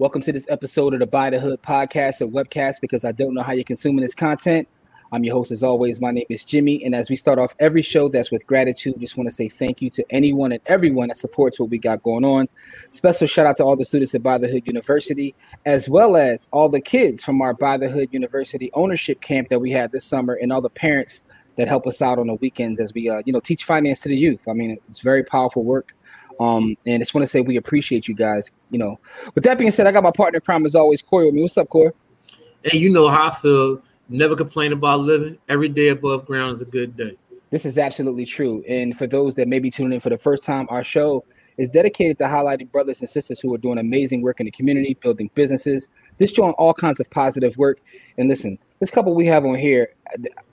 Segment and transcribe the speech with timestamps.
[0.00, 3.34] Welcome to this episode of the Buy the Hood podcast or webcast because I don't
[3.34, 4.66] know how you're consuming this content.
[5.12, 6.00] I'm your host, as always.
[6.00, 6.82] My name is Jimmy.
[6.86, 8.94] And as we start off every show, that's with gratitude.
[8.98, 12.02] Just want to say thank you to anyone and everyone that supports what we got
[12.02, 12.48] going on.
[12.90, 15.34] Special shout out to all the students at Buy the Hood University,
[15.66, 19.58] as well as all the kids from our Buy the Hood University ownership camp that
[19.58, 21.24] we had this summer, and all the parents
[21.56, 24.08] that help us out on the weekends as we, uh, you know, teach finance to
[24.08, 24.48] the youth.
[24.48, 25.94] I mean, it's very powerful work.
[26.40, 28.50] Um, and I just want to say we appreciate you guys.
[28.70, 28.98] You know,
[29.34, 31.42] with that being said, I got my partner crime as always, Corey with me.
[31.42, 31.92] What's up, Corey?
[32.64, 33.82] Hey, you know how I feel.
[34.08, 35.38] Never complain about living.
[35.48, 37.16] Every day above ground is a good day.
[37.50, 38.64] This is absolutely true.
[38.68, 41.24] And for those that may be tuning in for the first time, our show
[41.58, 44.96] is dedicated to highlighting brothers and sisters who are doing amazing work in the community,
[45.02, 47.80] building businesses, just showing all kinds of positive work.
[48.18, 49.92] And listen, this couple we have on here,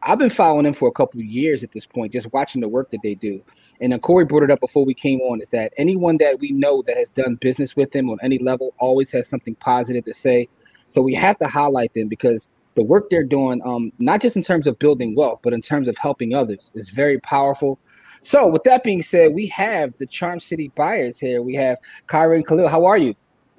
[0.04, 2.68] I've been following them for a couple of years at this point, just watching the
[2.68, 3.42] work that they do.
[3.80, 6.52] And then Corey brought it up before we came on is that anyone that we
[6.52, 10.14] know that has done business with them on any level always has something positive to
[10.14, 10.50] say.
[10.90, 14.44] So we have to highlight them because the work they're doing, um, not just in
[14.44, 17.80] terms of building wealth, but in terms of helping others, is very powerful.
[18.24, 21.42] So, with that being said, we have the Charm City buyers here.
[21.42, 22.68] We have Kyra and Khalil.
[22.68, 23.16] How are you?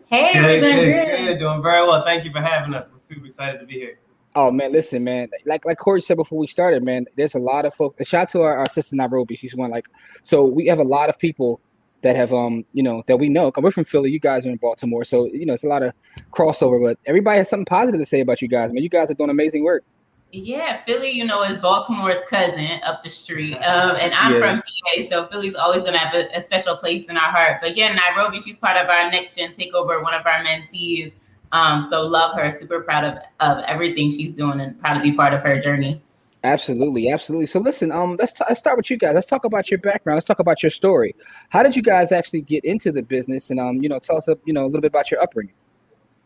[0.06, 2.04] Hey, good, good, good, doing very well.
[2.04, 2.88] Thank you for having us.
[2.92, 3.98] We're super excited to be here.
[4.40, 5.30] Oh man, listen, man.
[5.46, 7.06] Like like Corey said before we started, man.
[7.16, 8.00] There's a lot of folks.
[8.00, 9.34] A shout out to our, our sister Nairobi.
[9.34, 9.86] She's one like.
[10.22, 11.60] So we have a lot of people
[12.02, 13.50] that have um you know that we know.
[13.56, 14.12] We're from Philly.
[14.12, 15.92] You guys are in Baltimore, so you know it's a lot of
[16.30, 16.80] crossover.
[16.80, 18.84] But everybody has something positive to say about you guys, man.
[18.84, 19.82] You guys are doing amazing work.
[20.30, 23.56] Yeah, Philly, you know, is Baltimore's cousin up the street.
[23.56, 24.38] Um, and I'm yeah.
[24.38, 27.56] from PA, so Philly's always gonna have a, a, special place in our heart.
[27.60, 31.12] But yeah, Nairobi, she's part of our next gen takeover, one of our mentees.
[31.52, 35.12] Um, so love her, super proud of, of everything she's doing and proud to be
[35.12, 36.02] part of her journey.
[36.44, 37.46] Absolutely, absolutely.
[37.46, 39.14] So listen, um, let's, t- let's start with you guys.
[39.14, 40.16] Let's talk about your background.
[40.16, 41.16] Let's talk about your story.
[41.48, 43.50] How did you guys actually get into the business?
[43.50, 45.54] And um, you know, tell us, a, you know, a little bit about your upbringing.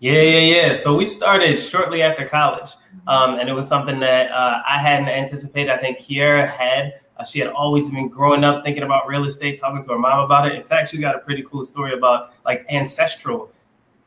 [0.00, 0.75] Yeah, yeah, yeah.
[0.75, 2.71] So we started shortly after college,
[3.06, 5.71] um, and it was something that uh, I hadn't anticipated.
[5.71, 6.94] I think Kyra had.
[7.19, 10.25] Uh, she had always been growing up thinking about real estate, talking to her mom
[10.25, 10.54] about it.
[10.54, 13.53] In fact, she's got a pretty cool story about like ancestral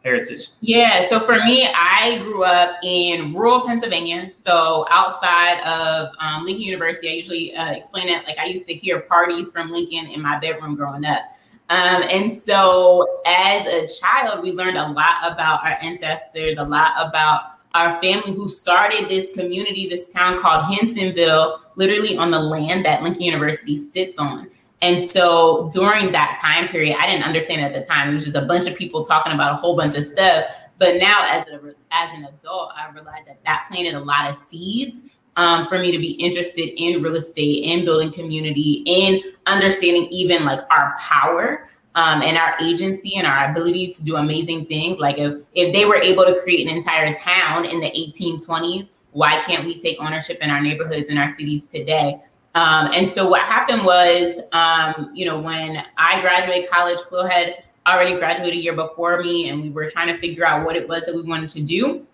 [0.05, 0.49] heritage?
[0.61, 6.61] Yeah, so for me, I grew up in rural Pennsylvania, so outside of um, Lincoln
[6.61, 7.09] University.
[7.09, 10.39] I usually uh, explain it like I used to hear parties from Lincoln in my
[10.39, 11.23] bedroom growing up.
[11.69, 16.91] Um, and so as a child, we learned a lot about our ancestors, a lot
[16.97, 22.85] about our family who started this community, this town called Hinsonville, literally on the land
[22.85, 24.49] that Lincoln University sits on.
[24.85, 28.11] And so during that time period, I didn't understand at the time.
[28.11, 30.45] It was just a bunch of people talking about a whole bunch of stuff.
[30.77, 31.55] But now, as a
[31.89, 35.05] as an adult, I realized that that planted a lot of seeds
[35.37, 40.45] um, for me to be interested in real estate, in building community, in understanding even
[40.45, 44.99] like our power um, and our agency and our ability to do amazing things.
[44.99, 49.41] Like if if they were able to create an entire town in the 1820s, why
[49.47, 52.21] can't we take ownership in our neighborhoods and our cities today?
[52.55, 57.63] Um, and so what happened was, um, you know, when I graduated college, Phil had
[57.85, 60.87] already graduated a year before me, and we were trying to figure out what it
[60.87, 62.07] was that we wanted to do,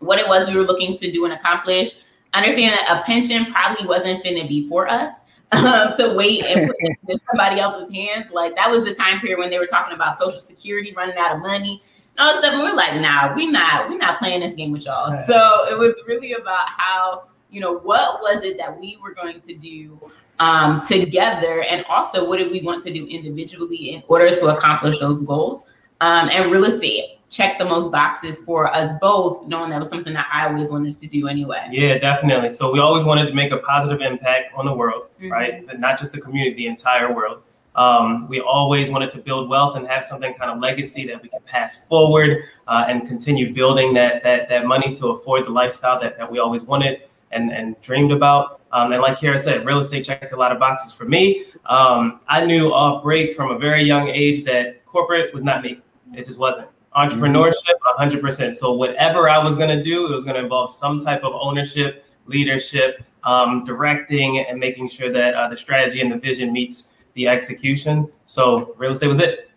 [0.00, 1.94] what it was we were looking to do and accomplish.
[2.34, 5.12] Understand that a pension probably wasn't finna be for us.
[5.50, 8.30] Um, to wait and put it in somebody else's hands.
[8.30, 11.36] Like that was the time period when they were talking about Social Security running out
[11.36, 11.82] of money.
[12.18, 14.52] And all of a sudden, we are like, nah, we not, we not playing this
[14.52, 15.16] game with y'all.
[15.26, 19.40] So it was really about how you know, what was it that we were going
[19.40, 20.00] to do
[20.38, 21.62] um, together?
[21.62, 25.66] And also, what did we want to do individually in order to accomplish those goals?
[26.00, 30.14] Um, and real estate checked the most boxes for us both, knowing that was something
[30.14, 31.68] that I always wanted to do anyway.
[31.70, 32.50] Yeah, definitely.
[32.50, 35.32] So we always wanted to make a positive impact on the world, mm-hmm.
[35.32, 35.66] right?
[35.66, 37.42] But not just the community, the entire world.
[37.76, 41.28] Um, we always wanted to build wealth and have something kind of legacy that we
[41.28, 46.00] can pass forward uh, and continue building that, that that money to afford the lifestyle
[46.00, 47.02] that, that we always wanted
[47.32, 48.60] and, and dreamed about.
[48.72, 51.46] Um, and like Kyra said, real estate checked a lot of boxes for me.
[51.66, 55.80] Um, I knew off break from a very young age that corporate was not me.
[56.14, 56.68] It just wasn't.
[56.96, 57.54] Entrepreneurship,
[57.98, 58.56] 100%.
[58.56, 61.32] So whatever I was going to do, it was going to involve some type of
[61.34, 66.92] ownership, leadership, um, directing, and making sure that uh, the strategy and the vision meets
[67.14, 68.10] the execution.
[68.26, 69.50] So real estate was it.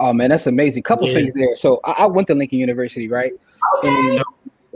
[0.00, 0.84] Oh man, that's amazing.
[0.84, 1.14] Couple yeah.
[1.14, 1.56] things there.
[1.56, 3.32] So I, I, went to Lincoln University, right?
[3.78, 3.88] Okay.
[3.88, 4.24] And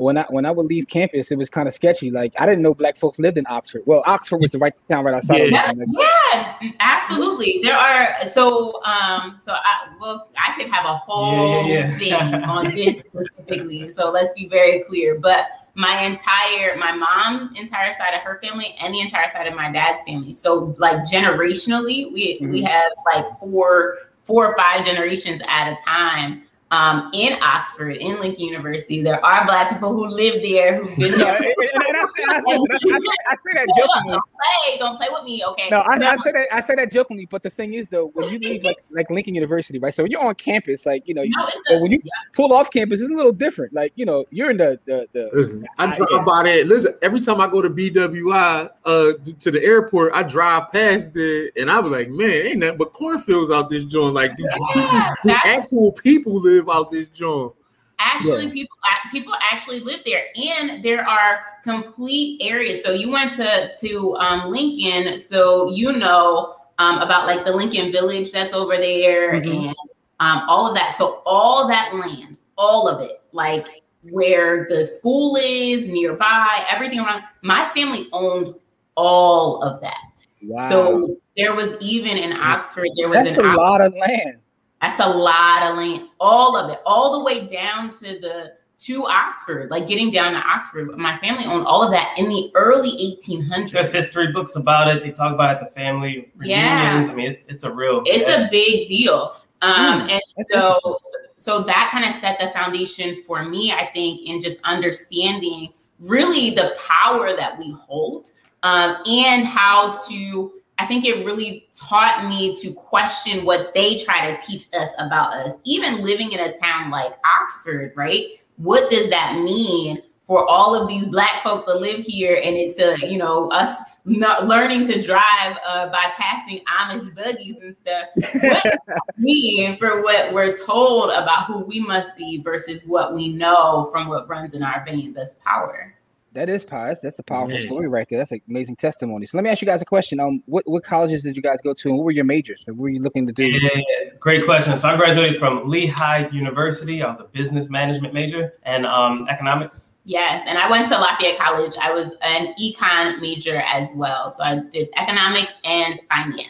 [0.03, 2.11] when I when I would leave campus, it was kind of sketchy.
[2.11, 3.83] Like I didn't know black folks lived in Oxford.
[3.87, 5.51] Well, Oxford was the right town right outside.
[5.51, 7.61] Yeah, of yeah, absolutely.
[7.63, 11.99] There are so um so I well I could have a whole Yeah, yeah, yeah.
[11.99, 13.93] thing on this specifically.
[13.95, 15.19] So let's be very clear.
[15.19, 19.55] But my entire my mom entire side of her family and the entire side of
[19.55, 20.35] my dad's family.
[20.35, 22.69] So like generationally, we we Mhm.
[22.69, 26.45] have like four four or five generations at a time.
[26.73, 31.19] Um, in Oxford, in Lincoln University, there are black people who live there who've been
[31.19, 31.37] there.
[31.37, 31.53] and, and-
[31.93, 34.13] and I, say, I, say, I, say, that jokingly.
[34.13, 35.69] Don't play, don't play with me, okay?
[35.71, 38.29] No, I, I say that I say that jokingly, but the thing is though, when
[38.31, 39.93] you leave like like Lincoln University, right?
[39.95, 42.01] So when you're on campus, like you know, No, it's but a- when you
[42.35, 43.73] pull off campus, it's a little different.
[43.75, 46.25] Like you know, you're in the the, the Listen, I I- drive yeah.
[46.25, 46.65] by there.
[46.65, 51.51] Listen, every time I go to BWI uh to the airport, I drive past there
[51.57, 54.15] and I be like, man, ain't nothing but cornfields out this joint.
[54.15, 57.53] Like Yeah, do actual people live out this joint.
[57.99, 58.53] actually Yeah.
[58.53, 58.77] people
[59.13, 64.51] people actually live there and there are complete areas so you went to to um,
[64.51, 69.67] lincoln so you know um, about like the lincoln village that's over there Mhm.
[69.69, 69.77] and
[70.21, 73.69] um, all of that so all that land all of it like
[74.11, 78.55] where the school is nearby everything around my family owned
[78.97, 80.69] all of that wow.
[80.69, 84.39] so there was even in oxford there was That's an a Ox- lot of land.
[84.83, 89.07] That's a lot of land, all of it, all the way down to the to
[89.07, 90.89] Oxford, like getting down to Oxford.
[90.99, 93.71] My family owned all of that in the early 1800s.
[93.71, 95.05] There's history books about it.
[95.05, 96.89] They talk about it the family Yeah.
[96.91, 97.09] reunions.
[97.11, 98.03] I mean, it's, it's a real.
[98.07, 99.37] It's a big deal.
[99.63, 100.99] Um, Hmm, and so,
[101.37, 106.51] so that kind of set the foundation for me, I think, in just understanding really
[106.51, 108.33] the power that we hold
[108.65, 110.55] um, and how to.
[110.79, 115.33] I think it really taught me to question what they try to teach us about
[115.33, 115.53] us.
[115.65, 118.27] Even living in a town like Oxford, right?
[118.57, 122.35] What does that mean for all of these black folks that live here?
[122.35, 127.57] And it's a, you know, us not learning to drive uh, by passing Amish buggies
[127.61, 128.07] and stuff.
[128.15, 133.15] What does that mean for what we're told about who we must be versus what
[133.15, 135.95] we know from what runs in our veins as power?
[136.35, 136.89] That is power.
[136.89, 137.65] That's, that's a powerful Man.
[137.65, 138.19] story right there.
[138.19, 139.27] That's an amazing testimony.
[139.27, 140.19] So let me ask you guys a question.
[140.19, 142.63] Um, what, what colleges did you guys go to, and what were your majors?
[142.67, 143.45] What were you looking to do?
[143.45, 144.11] Yeah, yeah, yeah.
[144.19, 144.77] great question.
[144.79, 147.03] So I graduated from Lehigh University.
[147.03, 149.91] I was a business management major and um, economics.
[150.05, 151.75] Yes, and I went to Lafayette College.
[151.81, 154.35] I was an econ major as well.
[154.37, 156.49] So I did economics and finance.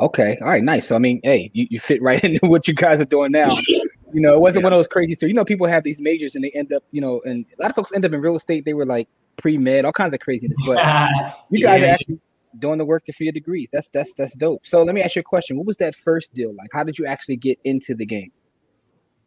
[0.00, 0.88] Okay, all right, nice.
[0.88, 3.56] So I mean, hey, you, you fit right into what you guys are doing now.
[4.12, 5.30] You know, it wasn't one of those crazy stories.
[5.30, 7.70] You know, people have these majors and they end up, you know, and a lot
[7.70, 8.64] of folks end up in real estate.
[8.64, 10.58] They were like pre med, all kinds of craziness.
[10.66, 10.78] But
[11.50, 12.20] you guys are actually
[12.58, 13.68] doing the work to for your degrees.
[13.72, 14.66] That's that's that's dope.
[14.66, 15.56] So let me ask you a question.
[15.56, 16.70] What was that first deal like?
[16.72, 18.32] How did you actually get into the game?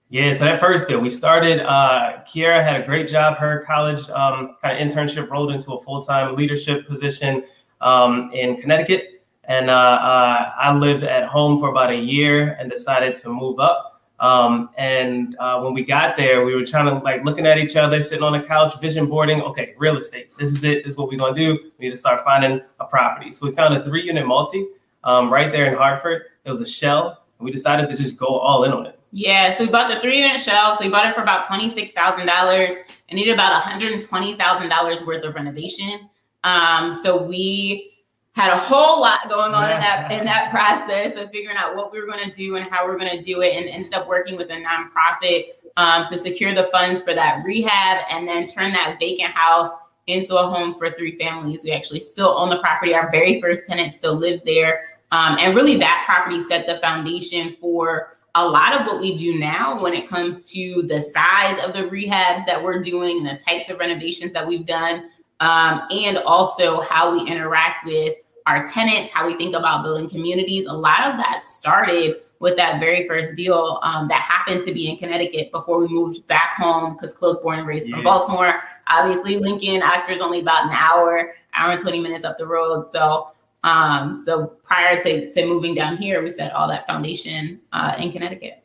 [0.09, 1.61] Yeah, so that first deal, we started.
[1.61, 3.37] Uh, Kyra had a great job.
[3.37, 7.43] Her college um, kind of internship rolled into a full time leadership position
[7.81, 12.69] um, in Connecticut, and uh, uh, I lived at home for about a year and
[12.69, 13.94] decided to move up.
[14.19, 17.75] Um, and uh, when we got there, we were trying to like looking at each
[17.75, 19.41] other, sitting on the couch, vision boarding.
[19.41, 20.31] Okay, real estate.
[20.37, 20.83] This is it.
[20.83, 21.71] This is what we're gonna do.
[21.77, 23.33] We need to start finding a property.
[23.33, 24.67] So we found a three unit multi
[25.03, 26.23] um, right there in Hartford.
[26.45, 28.99] It was a shell, and we decided to just go all in on it.
[29.11, 30.77] Yeah, so we bought the three unit shell.
[30.77, 32.73] So we bought it for about twenty six thousand dollars.
[33.09, 36.09] It needed about one hundred twenty thousand dollars worth of renovation.
[36.43, 37.94] Um, so we
[38.35, 41.91] had a whole lot going on in that in that process of figuring out what
[41.91, 43.93] we were going to do and how we are going to do it, and ended
[43.93, 48.45] up working with a nonprofit um, to secure the funds for that rehab, and then
[48.45, 49.69] turn that vacant house
[50.07, 51.61] into a home for three families.
[51.63, 52.93] We actually still own the property.
[52.93, 57.55] Our very first tenant still lives there, um, and really that property set the foundation
[57.61, 61.71] for a lot of what we do now when it comes to the size of
[61.71, 66.17] the rehabs that we're doing and the types of renovations that we've done, um, and
[66.17, 70.65] also how we interact with our tenants, how we think about building communities.
[70.67, 74.89] A lot of that started with that very first deal um, that happened to be
[74.89, 77.95] in Connecticut before we moved back home because close born and raised Yeah.
[77.95, 78.61] from Baltimore.
[78.87, 82.87] Obviously, Lincoln, Oxford's only about an hour, hour and 20 minutes up the road.
[82.93, 83.29] So
[83.65, 88.11] um, so prior to, to moving down here, we set all that foundation uh, in
[88.11, 88.63] Connecticut.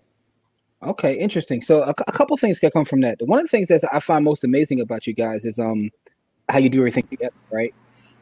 [0.82, 1.62] Okay, interesting.
[1.62, 3.16] So a, a couple things can come from that.
[3.22, 5.90] One of the things that I find most amazing about you guys is um
[6.50, 7.74] how you do everything together, right?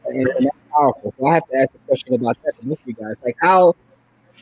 [0.05, 1.13] And, and that's powerful.
[1.19, 3.15] So I have to ask a question about that with you guys.
[3.23, 3.75] Like how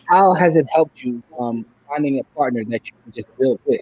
[0.06, 3.82] how has it helped you um finding a partner that you can just build with?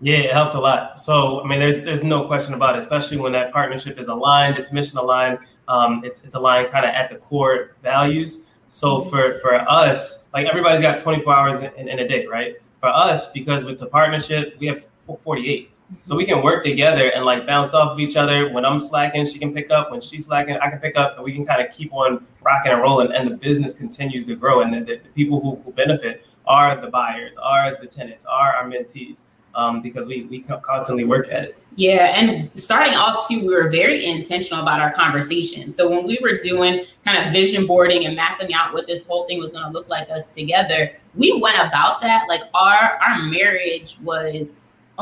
[0.00, 1.00] Yeah, it helps a lot.
[1.00, 4.58] So I mean, there's there's no question about it, especially when that partnership is aligned,
[4.58, 8.44] it's mission aligned, um, it's it's aligned kind of at the core values.
[8.68, 12.56] So for for us, like everybody's got 24 hours in, in a day, right?
[12.80, 14.82] For us, because it's a partnership, we have
[15.22, 15.70] 48.
[16.04, 18.50] So we can work together and like bounce off of each other.
[18.50, 19.90] When I'm slacking, she can pick up.
[19.90, 22.72] When she's slacking, I can pick up, and we can kind of keep on rocking
[22.72, 23.12] and rolling.
[23.12, 26.80] And the business continues to grow, and the, the, the people who, who benefit are
[26.80, 29.22] the buyers, are the tenants, are our mentees
[29.54, 31.58] um, because we we constantly work at it.
[31.76, 35.70] Yeah, and starting off too, we were very intentional about our conversation.
[35.70, 39.26] So when we were doing kind of vision boarding and mapping out what this whole
[39.26, 43.22] thing was going to look like us together, we went about that like our our
[43.22, 44.48] marriage was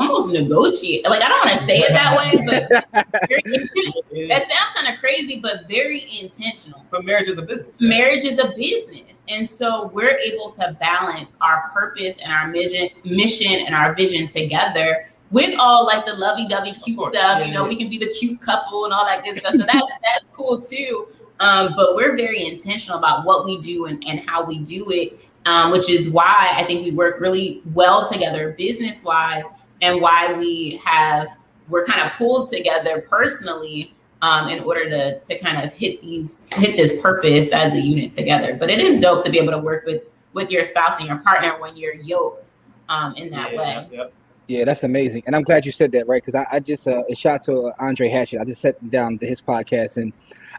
[0.01, 1.03] almost negotiate.
[1.03, 2.69] Like I don't want to say it that way, but
[3.29, 6.85] very, that sounds kind of crazy, but very intentional.
[6.91, 7.77] But marriage is a business.
[7.81, 7.89] Right?
[7.89, 12.89] Marriage is a business, and so we're able to balance our purpose and our mission,
[13.05, 15.07] mission and our vision together.
[15.31, 17.69] With all like the lovey-dovey cute stuff, yeah, you know, yeah.
[17.69, 19.53] we can be the cute couple and all that good stuff.
[19.53, 21.07] So that's that's cool too.
[21.39, 25.19] Um, but we're very intentional about what we do and, and how we do it,
[25.45, 29.43] um, which is why I think we work really well together business wise
[29.81, 31.27] and why we have
[31.69, 36.37] we're kind of pulled together personally um, in order to to kind of hit these
[36.53, 38.55] hit this purpose as a unit together.
[38.55, 41.17] But it is dope to be able to work with with your spouse and your
[41.17, 42.51] partner when you're yoked
[42.89, 43.87] um, in that yeah, way.
[43.91, 44.13] Yep.
[44.47, 46.21] Yeah, that's amazing, and I'm glad you said that, right?
[46.21, 48.41] Because I, I, just uh, a shout to uh, Andre Hatchett.
[48.41, 50.11] I just sat down to his podcast, and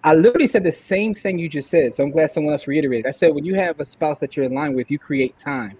[0.03, 1.93] I literally said the same thing you just said.
[1.93, 3.07] So I'm glad someone else reiterated.
[3.07, 5.77] I said when you have a spouse that you're in line with, you create time.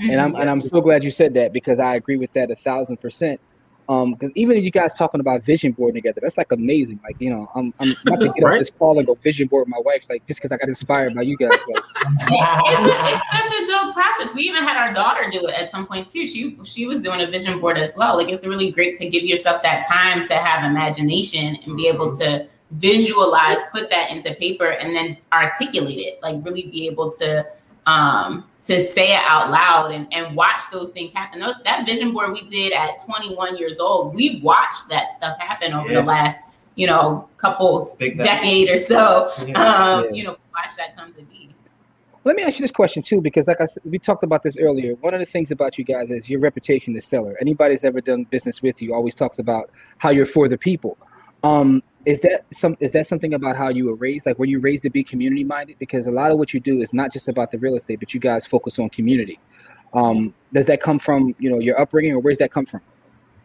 [0.00, 0.10] Mm-hmm.
[0.10, 2.56] And I'm and I'm so glad you said that because I agree with that a
[2.56, 3.40] thousand percent.
[3.88, 6.98] Um, because even you guys talking about vision board together, that's like amazing.
[7.04, 8.54] Like, you know, I'm I'm about to get right?
[8.54, 10.68] off this call and go vision board with my wife, like just because I got
[10.68, 11.50] inspired by you guys.
[11.50, 11.60] Like.
[12.04, 14.34] it's, it's such a dope process.
[14.34, 16.26] We even had our daughter do it at some point too.
[16.26, 18.16] She she was doing a vision board as well.
[18.16, 22.16] Like it's really great to give yourself that time to have imagination and be able
[22.18, 26.18] to visualize, put that into paper, and then articulate it.
[26.22, 27.46] Like really be able to
[27.86, 31.40] um to say it out loud and, and watch those things happen.
[31.64, 35.88] that vision board we did at 21 years old, we watched that stuff happen over
[35.88, 36.00] yeah.
[36.00, 36.40] the last,
[36.74, 39.32] you know, couple decade or so.
[39.38, 39.62] Yeah.
[39.62, 40.10] Um, yeah.
[40.10, 41.50] You know, watch that come to be.
[42.24, 44.58] Let me ask you this question too, because like I said, we talked about this
[44.58, 44.94] earlier.
[44.96, 47.36] One of the things about you guys is your reputation is stellar.
[47.40, 50.98] Anybody's ever done business with you always talks about how you're for the people.
[51.44, 54.24] Um, is that some is that something about how you were raised?
[54.26, 56.80] Like were you raised to be community minded because a lot of what you do
[56.80, 59.38] is not just about the real estate but you guys focus on community.
[59.92, 62.80] Um, does that come from you know your upbringing or where's that come from?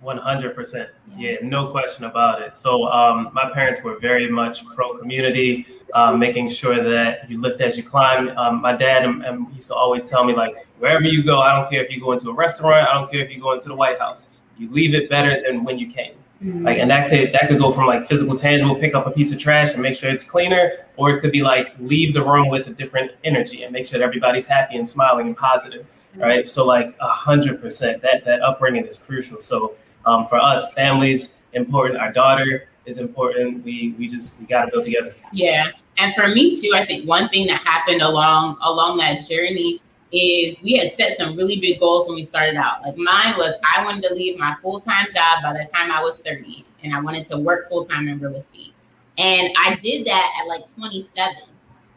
[0.04, 1.36] 100% yeah.
[1.44, 2.58] No question about it.
[2.58, 7.62] So um, my parents were very much pro community um, making sure that you lift
[7.62, 11.04] as you climb um, my dad um, um, used to always tell me like wherever
[11.04, 13.30] you go i don't care if you go into a restaurant i don't care if
[13.30, 14.30] you go into the white house.
[14.58, 16.14] You leave it better than when you came.
[16.44, 19.32] Like, and that could that could go from like physical, tangible, pick up a piece
[19.32, 22.50] of trash and make sure it's cleaner, or it could be like leave the room
[22.50, 26.22] with a different energy and make sure that everybody's happy and smiling and positive, mm-hmm.
[26.22, 26.50] right?
[26.50, 29.44] So like a hundred percent, that that upbringing is crucial.
[29.44, 32.00] So um, for us, families important.
[32.00, 33.64] Our daughter is important.
[33.64, 35.12] We we just we got to go together.
[35.32, 35.70] Yeah,
[36.00, 39.80] and for me too, I think one thing that happened along along that journey
[40.12, 42.82] is we had set some really big goals when we started out.
[42.82, 46.02] Like mine was I wanted to leave my full time job by the time I
[46.02, 48.74] was 30, and I wanted to work full time in real estate.
[49.18, 51.36] And I did that at like 27,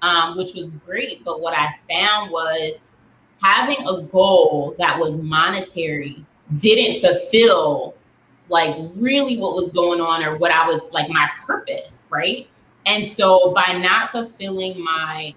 [0.02, 1.24] um, which was great.
[1.24, 2.78] But what I found was
[3.42, 6.24] having a goal that was monetary
[6.58, 7.94] didn't fulfill
[8.48, 12.48] like really what was going on or what I was like my purpose, right?
[12.86, 15.34] And so by not fulfilling my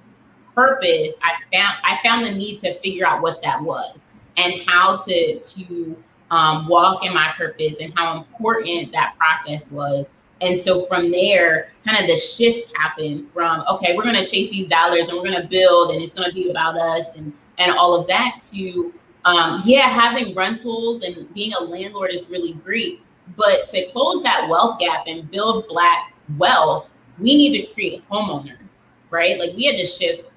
[0.58, 4.00] purpose, I found I found the need to figure out what that was
[4.38, 10.08] and how to to um, walk in my purpose and how important that process was.
[10.42, 14.52] And so from there, kind of the shift happened from okay, we're going to chase
[14.52, 17.32] these dollars and we're going to build and it's going to be about us and
[17.60, 18.94] and all of that to
[19.26, 23.02] um, yeah, having rentals and being a landlord is really great.
[23.36, 28.76] But to close that wealth gap and build black wealth, we need to create homeowners,
[29.10, 29.38] right?
[29.38, 30.34] Like we had to shift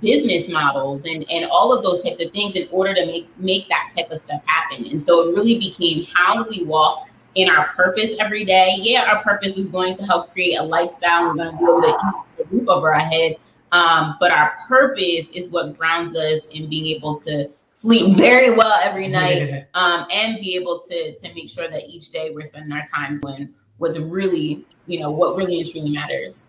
[0.00, 3.68] business models and and all of those types of things in order to make make
[3.68, 4.86] that type of stuff happen.
[4.86, 8.76] And so it really became how do we walk in our purpose every day?
[8.78, 11.82] Yeah our purpose is going to help create a lifestyle we're going to be able
[11.82, 13.36] to keep the roof over our head
[13.72, 18.78] um, but our purpose is what grounds us in being able to sleep very well
[18.82, 22.72] every night um, and be able to to make sure that each day we're spending
[22.72, 23.48] our time doing
[23.78, 26.44] what's really you know what really and truly matters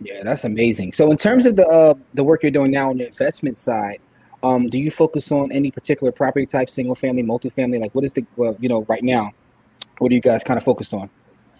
[0.00, 0.92] yeah, that's amazing.
[0.92, 4.00] So, in terms of the uh, the work you're doing now on the investment side,
[4.42, 7.80] um, do you focus on any particular property type, single family, multifamily?
[7.80, 9.32] Like, what is the well, you know, right now?
[9.98, 11.08] What are you guys kind of focused on?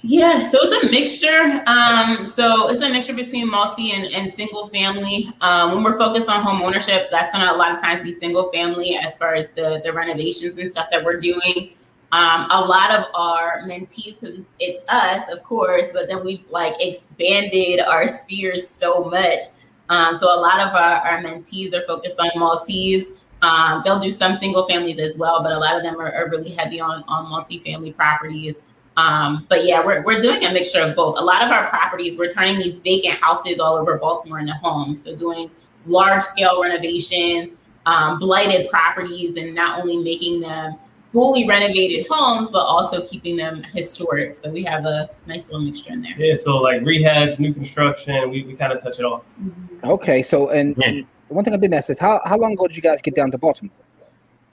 [0.03, 1.63] Yeah, so it's a mixture.
[1.67, 5.33] Um, so it's a mixture between multi and, and single family.
[5.41, 8.53] Um, when we're focused on home ownership, that's gonna a lot of times be single
[8.53, 11.73] family as far as the the renovations and stuff that we're doing.
[12.13, 16.45] Um, a lot of our mentees, because it's, it's us, of course, but then we've
[16.51, 19.43] like expanded our spheres so much.
[19.89, 23.09] Um, so a lot of our, our mentees are focused on multis.
[23.43, 26.31] Um, they'll do some single families as well, but a lot of them are, are
[26.31, 28.55] really heavy on, on multifamily properties.
[28.97, 31.19] Um, but yeah, we're, we're doing a mixture of both.
[31.19, 35.05] A lot of our properties, we're turning these vacant houses all over Baltimore into homes.
[35.05, 35.51] So doing
[35.87, 37.51] large scale renovations,
[37.85, 40.77] um, blighted properties, and not only making them
[41.13, 44.37] fully renovated homes, but also keeping them historic.
[44.37, 46.15] So we have a nice little mixture in there.
[46.19, 49.25] Yeah, so like rehabs, new construction, we, we kind of touch it all.
[49.43, 49.91] Mm-hmm.
[49.91, 52.77] Okay, so and, and, one thing I didn't ask is how, how long ago did
[52.77, 53.75] you guys get down to Baltimore?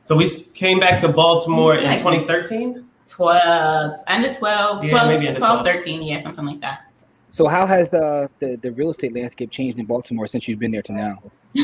[0.05, 2.85] So we came back to Baltimore in 2013?
[3.07, 6.81] 12, under 12, yeah, 12, maybe 12, 12, 13, yeah, something like that.
[7.29, 10.71] So how has uh, the, the real estate landscape changed in Baltimore since you've been
[10.71, 11.21] there to now?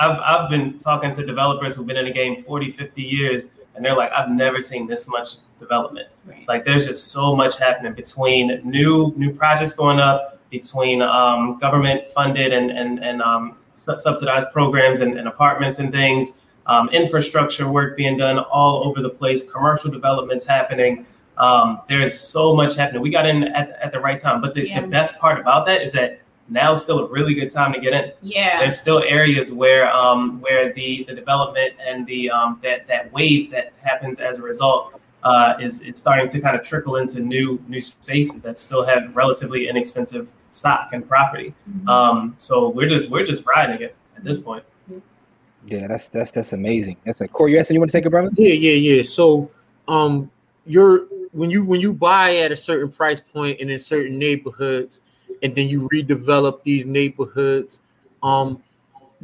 [0.00, 3.84] I've, I've been talking to developers who've been in the game 40, 50 years and
[3.84, 6.08] they're like, I've never seen this much development.
[6.26, 6.46] Right.
[6.48, 12.04] Like there's just so much happening between new new projects going up, between um, government
[12.14, 16.32] funded and and and um, subsidized programs and, and, apartments and things,
[16.64, 21.04] um, infrastructure work being done all over the place, commercial developments happening.
[21.36, 23.02] Um, there's so much happening.
[23.02, 24.40] We got in at, at the right time.
[24.40, 24.80] But the, yeah.
[24.80, 27.80] the best part about that is that now is still a really good time to
[27.80, 28.12] get in.
[28.22, 28.60] Yeah.
[28.60, 33.50] There's still areas where um, where the, the development and the um, that that wave
[33.50, 37.62] that happens as a result uh, is it's starting to kind of trickle into new
[37.68, 41.54] new spaces that still have relatively inexpensive stock and property.
[41.68, 41.88] Mm-hmm.
[41.88, 44.64] Um, so we're just we're just riding it at this point.
[45.66, 46.96] Yeah, that's that's that's amazing.
[47.04, 47.52] That's a Corey.
[47.52, 48.30] You asking you want to take it, brother?
[48.36, 49.02] Yeah, yeah, yeah.
[49.02, 49.50] So
[49.88, 50.30] um,
[50.64, 55.00] you're when you when you buy at a certain price point and in certain neighborhoods
[55.42, 57.80] and then you redevelop these neighborhoods.
[58.22, 58.62] Um,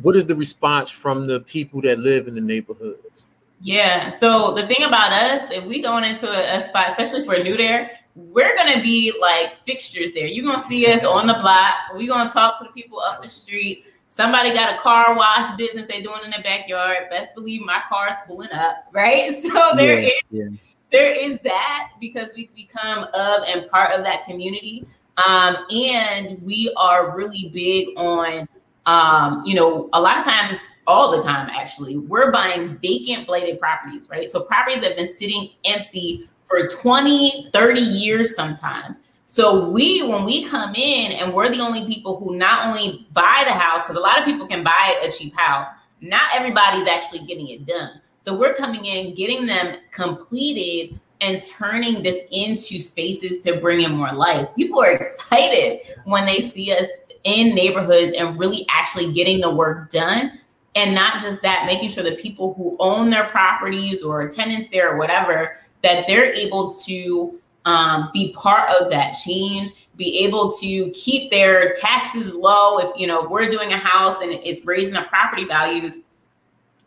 [0.01, 3.27] what is the response from the people that live in the neighborhoods?
[3.61, 4.11] Yeah.
[4.11, 7.43] So the thing about us, if we going into a, a spot, especially if we're
[7.43, 10.27] new there, we're gonna be like fixtures there.
[10.27, 11.75] You're gonna see us on the block.
[11.95, 13.87] We're gonna talk to the people up the street.
[14.09, 17.09] Somebody got a car wash business they're doing in the backyard.
[17.09, 19.35] Best believe my car's pulling up, right?
[19.43, 20.49] So there yeah, is, yeah.
[20.91, 24.85] there is that because we've become of and part of that community.
[25.17, 28.49] Um, and we are really big on,
[28.87, 33.61] um, you know, a lot of times, all the time, actually, we're buying vacant blighted
[33.61, 34.31] properties, right?
[34.31, 39.01] So properties that have been sitting empty for 20, 30 years sometimes.
[39.27, 43.45] So we, when we come in and we're the only people who not only buy
[43.47, 45.69] the house, because a lot of people can buy a cheap house,
[46.01, 48.01] not everybody's actually getting it done.
[48.25, 53.93] So we're coming in, getting them completed and turning this into spaces to bring in
[53.93, 54.49] more life.
[54.57, 56.89] People are excited when they see us
[57.25, 60.39] in neighborhoods and really actually getting the work done.
[60.75, 64.93] And not just that, making sure that people who own their properties or tenants there
[64.93, 70.91] or whatever, that they're able to um, be part of that change, be able to
[70.91, 72.79] keep their taxes low.
[72.79, 75.99] If you know, if we're doing a house and it's raising the property values,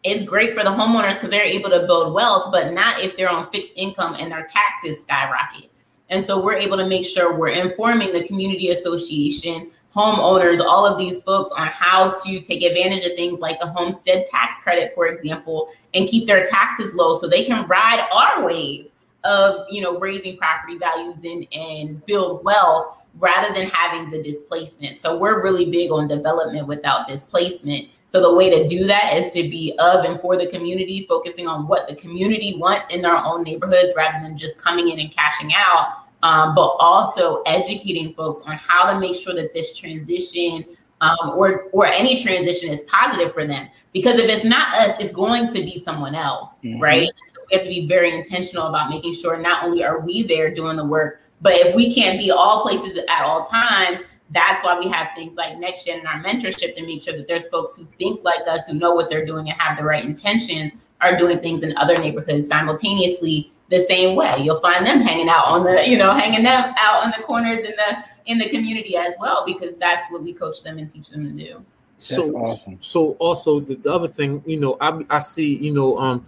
[0.05, 3.29] it's great for the homeowners because they're able to build wealth, but not if they're
[3.29, 5.71] on fixed income and their taxes skyrocket.
[6.09, 10.99] And so we're able to make sure we're informing the community association, homeowners, all of
[10.99, 15.07] these folks on how to take advantage of things like the homestead tax credit, for
[15.07, 18.91] example, and keep their taxes low so they can ride our wave
[19.23, 24.99] of you know raising property values and, and build wealth rather than having the displacement.
[24.99, 27.89] So we're really big on development without displacement.
[28.15, 31.49] So the way to do that is to be of and for the community, focusing
[31.49, 35.11] on what the community wants in their own neighborhoods rather than just coming in and
[35.11, 36.05] cashing out.
[36.23, 40.63] Um, but also educating folks on how to make sure that this transition
[41.01, 43.67] um, or or any transition is positive for them.
[43.91, 46.81] Because if it's not us, it's going to be someone else, mm-hmm.
[46.81, 47.09] right?
[47.33, 50.55] So we have to be very intentional about making sure not only are we there
[50.55, 54.77] doing the work, but if we can't be all places at all times, that's why
[54.77, 57.75] we have things like next gen and our mentorship to make sure that there's folks
[57.75, 61.17] who think like us who know what they're doing and have the right intention are
[61.17, 64.33] doing things in other neighborhoods simultaneously the same way.
[64.39, 67.65] You'll find them hanging out on the you know hanging them out on the corners
[67.65, 71.09] in the in the community as well because that's what we coach them and teach
[71.09, 71.65] them to do.
[71.97, 72.77] So awesome.
[72.81, 76.25] so also the, the other thing you know I, I see you know um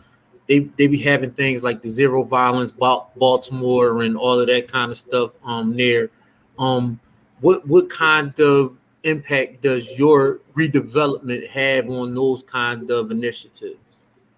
[0.47, 4.91] they they be having things like the zero violence baltimore and all of that kind
[4.91, 6.09] of stuff um there.
[6.57, 6.99] Um
[7.41, 13.77] what what kind of impact does your redevelopment have on those kind of initiatives?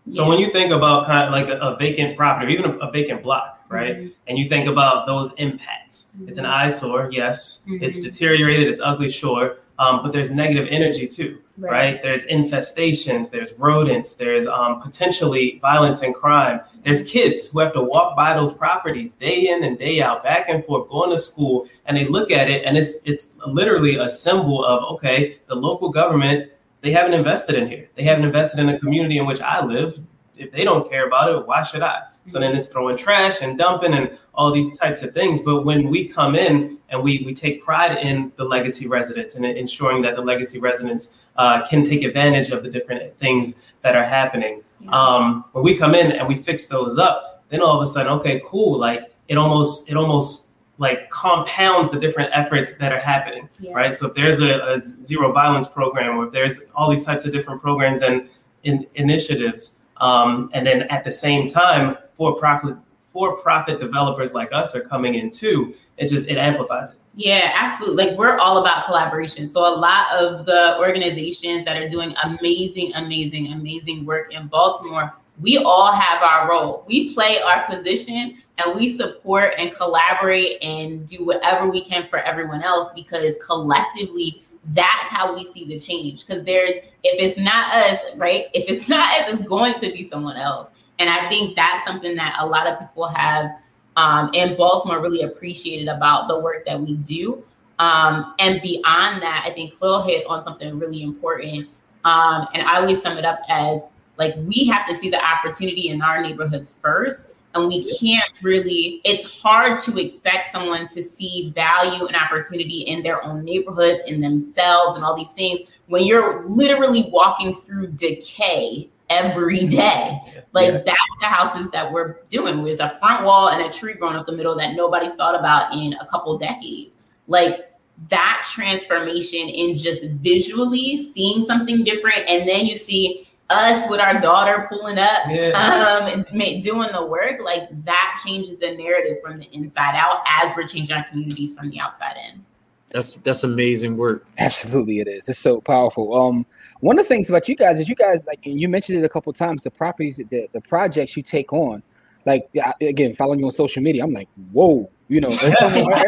[0.10, 2.78] So when you think about kind of like a, a vacant property or even a,
[2.78, 3.96] a vacant block, right?
[3.96, 4.10] Mm-hmm.
[4.28, 6.30] And you think about those impacts, mm-hmm.
[6.30, 7.64] it's an eyesore, yes.
[7.68, 7.84] Mm-hmm.
[7.84, 9.58] It's deteriorated, it's ugly, sure.
[9.78, 11.40] Um, but there's negative energy too.
[11.60, 11.72] Right?
[11.72, 12.02] right?
[12.02, 16.62] There's infestations, there's rodents, there's um, potentially violence and crime.
[16.84, 20.50] There's kids who have to walk by those properties day in and day out, back
[20.50, 24.10] and forth, going to school, and they look at it, and it's it's literally a
[24.10, 27.89] symbol of okay, the local government they haven't invested in here.
[27.95, 30.00] They haven't invested in the community in which I live.
[30.38, 32.04] If they don't care about it, why should I?
[32.28, 35.41] So then it's throwing trash and dumping and all these types of things.
[35.41, 39.45] But when we come in and we we take pride in the legacy residents and
[39.45, 44.04] ensuring that the legacy residents uh, can take advantage of the different things that are
[44.04, 44.62] happening.
[44.82, 44.91] Yeah.
[44.91, 48.12] Um, when we come in and we fix those up, then all of a sudden,
[48.19, 48.78] okay, cool.
[48.78, 50.49] Like it almost it almost
[50.80, 53.73] like compounds the different efforts that are happening, yeah.
[53.73, 53.95] right?
[53.95, 57.34] So if there's a, a, zero violence program, or if there's all these types of
[57.34, 58.30] different programs and
[58.63, 62.75] in, initiatives, um, and then at the same time, for profit
[63.12, 65.73] for profit developers like us are coming in too.
[66.00, 66.98] It just it amplifies it.
[67.14, 68.06] Yeah, absolutely.
[68.06, 69.48] Like we're all about collaboration.
[69.48, 75.14] So a lot of the organizations that are doing amazing, amazing, amazing work in Baltimore,
[75.42, 76.86] we all have our role.
[76.88, 82.20] We play our position and we support and collaborate and do whatever we can for
[82.20, 86.26] everyone else because collectively that's how we see the change.
[86.26, 88.46] Because there's if it's not us, right?
[88.54, 90.70] If it's not us, it's going to be someone else.
[91.00, 93.52] And I think that's something that a lot of people have
[94.00, 97.44] um, in Baltimore really appreciated about the work that we do.
[97.80, 101.68] Um, and beyond that, I think Phil hit on something really important.
[102.06, 103.82] Um, and I always sum it up as
[104.18, 107.28] like we have to see the opportunity in our neighborhoods first.
[107.56, 113.04] And we can't really, it's hard to expect someone to see value and opportunity in
[113.04, 118.88] their own neighborhoods, in themselves, and all these things when you're literally walking through decay
[119.10, 120.38] every day.
[120.52, 120.86] Like yes.
[120.86, 122.64] that's the houses that we're doing.
[122.64, 125.74] There's a front wall and a tree growing up the middle that nobody's thought about
[125.74, 126.96] in a couple decades.
[127.28, 127.72] Like
[128.08, 134.20] that transformation in just visually seeing something different, and then you see us with our
[134.22, 135.50] daughter pulling up yeah.
[135.52, 137.42] um, and doing the work.
[137.44, 141.70] Like that changes the narrative from the inside out as we're changing our communities from
[141.70, 142.46] the outside in.
[142.92, 144.26] That's that's amazing work.
[144.38, 145.30] Absolutely, it is.
[145.30, 146.14] It's so powerful.
[146.16, 146.46] Um,
[146.82, 149.10] one of the things about you guys is you guys like you mentioned it a
[149.10, 149.63] couple times.
[149.63, 151.84] The properties, the the projects you take on,
[152.26, 152.50] like
[152.82, 155.32] again, following you on social media, I'm like, whoa, you know.
[155.32, 156.04] Someone,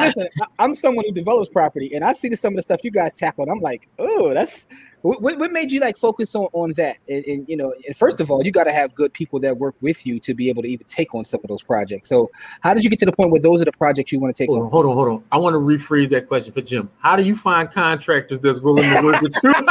[0.00, 3.14] listen, I'm someone who develops property, and I see some of the stuff you guys
[3.14, 4.66] tackle, and I'm like, oh, that's
[5.04, 6.96] what, what made you like focus on on that?
[7.08, 9.58] And, and you know, and first of all, you got to have good people that
[9.58, 12.08] work with you to be able to even take on some of those projects.
[12.08, 12.30] So,
[12.62, 14.42] how did you get to the point where those are the projects you want to
[14.42, 14.64] take hold on?
[14.64, 14.70] on?
[14.70, 15.24] Hold on, hold on.
[15.30, 16.88] I want to rephrase that question for Jim.
[16.98, 19.52] How do you find contractors that's willing to work with you?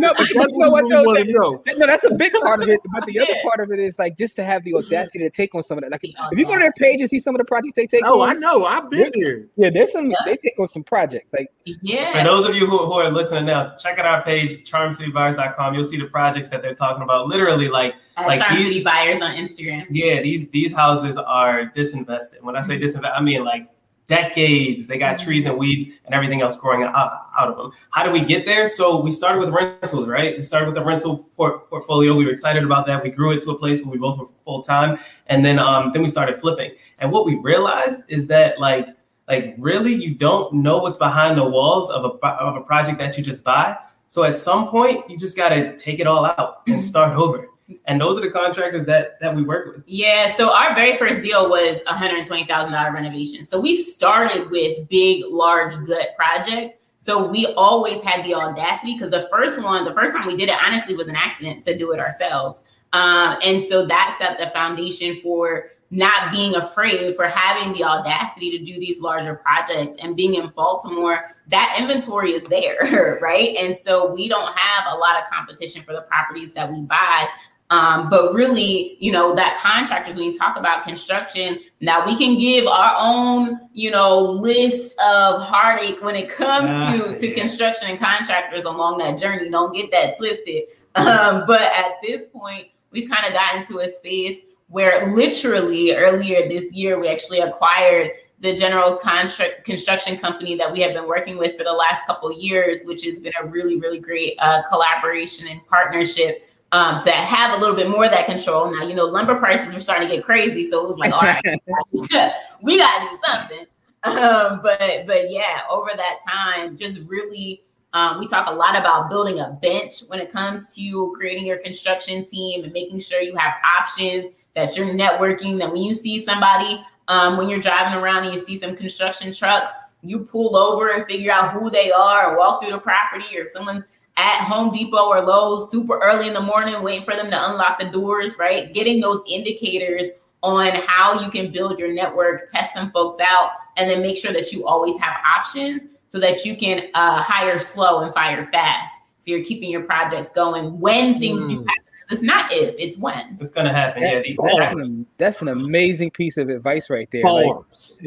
[0.00, 1.62] no, but that's what really know.
[1.76, 2.80] No, that's a big part of it.
[2.92, 5.54] But the other part of it is like just to have the audacity to take
[5.54, 5.92] on some of that.
[5.92, 6.64] Like if, if you go to uh-huh.
[6.64, 8.02] their page and see some of the projects they take.
[8.04, 8.64] Oh, on, I know.
[8.64, 9.48] I've been here.
[9.56, 10.10] Yeah, there's some.
[10.10, 10.16] Yeah.
[10.24, 11.32] They take on some projects.
[11.32, 12.12] Like yeah.
[12.12, 15.74] For those of you who, who are listening now, check out our page, charmcitybuyers.com.
[15.74, 17.28] You'll see the projects that they're talking about.
[17.28, 19.86] Literally, like At like Charm these City Buyers on Instagram.
[19.90, 22.42] Yeah, these these houses are disinvested.
[22.42, 22.84] When I say mm-hmm.
[22.98, 23.68] disinvested, I mean like
[24.06, 24.86] decades.
[24.86, 25.24] They got mm-hmm.
[25.24, 27.72] trees and weeds and everything else growing out, out of them.
[27.90, 28.68] How do we get there?
[28.68, 30.36] So we started with rentals, right?
[30.36, 32.14] We started with a rental port- portfolio.
[32.14, 33.02] We were excited about that.
[33.02, 35.92] We grew it to a place where we both were full time, and then um,
[35.92, 36.72] then we started flipping.
[36.98, 38.88] And what we realized is that like
[39.28, 43.16] like really you don't know what's behind the walls of a of a project that
[43.16, 43.76] you just buy.
[44.08, 46.82] So at some point you just got to take it all out and mm-hmm.
[46.82, 47.48] start over.
[47.86, 49.84] And those are the contractors that that we work with.
[49.86, 50.30] Yeah.
[50.34, 53.46] So our very first deal was a hundred twenty thousand dollar renovation.
[53.46, 56.76] So we started with big, large, gut projects.
[56.98, 60.48] So we always had the audacity because the first one, the first time we did
[60.48, 62.62] it, honestly, was an accident to do it ourselves.
[62.94, 68.50] Um, and so that set the foundation for not being afraid for having the audacity
[68.50, 73.56] to do these larger projects and being in Baltimore, that inventory is there, right?
[73.56, 77.28] And so we don't have a lot of competition for the properties that we buy.
[77.70, 82.38] Um, but really, you know, that contractors, when you talk about construction, now we can
[82.38, 87.98] give our own, you know, list of heartache when it comes to, to construction and
[87.98, 89.48] contractors along that journey.
[89.50, 90.64] Don't get that twisted.
[90.96, 96.48] Um, but at this point, we've kind of gotten to a space where literally earlier
[96.48, 101.38] this year we actually acquired the general contract construction company that we have been working
[101.38, 105.48] with for the last couple years, which has been a really, really great uh, collaboration
[105.48, 108.70] and partnership um, to have a little bit more of that control.
[108.70, 111.22] Now, you know, lumber prices were starting to get crazy, so it was like, all
[111.22, 111.42] right,
[112.62, 113.66] we got to do something.
[114.02, 119.08] Um, but but yeah, over that time, just really, um, we talk a lot about
[119.08, 123.34] building a bench when it comes to creating your construction team and making sure you
[123.36, 125.58] have options that's your networking.
[125.58, 129.32] That when you see somebody, um, when you're driving around and you see some construction
[129.32, 133.36] trucks, you pull over and figure out who they are or walk through the property
[133.36, 133.84] or someone's
[134.16, 137.78] at Home Depot or Lowe's super early in the morning waiting for them to unlock
[137.78, 138.72] the doors, right?
[138.72, 140.08] Getting those indicators
[140.42, 144.32] on how you can build your network, test some folks out, and then make sure
[144.32, 149.02] that you always have options so that you can uh, hire slow and fire fast.
[149.18, 151.48] So you're keeping your projects going when things mm.
[151.48, 151.84] do happen
[152.14, 153.36] it's not if, it's when.
[153.40, 154.02] It's gonna happen.
[154.02, 157.22] That, yeah, that's, an, that's, an, amazing piece of advice right there.
[157.22, 157.56] Like,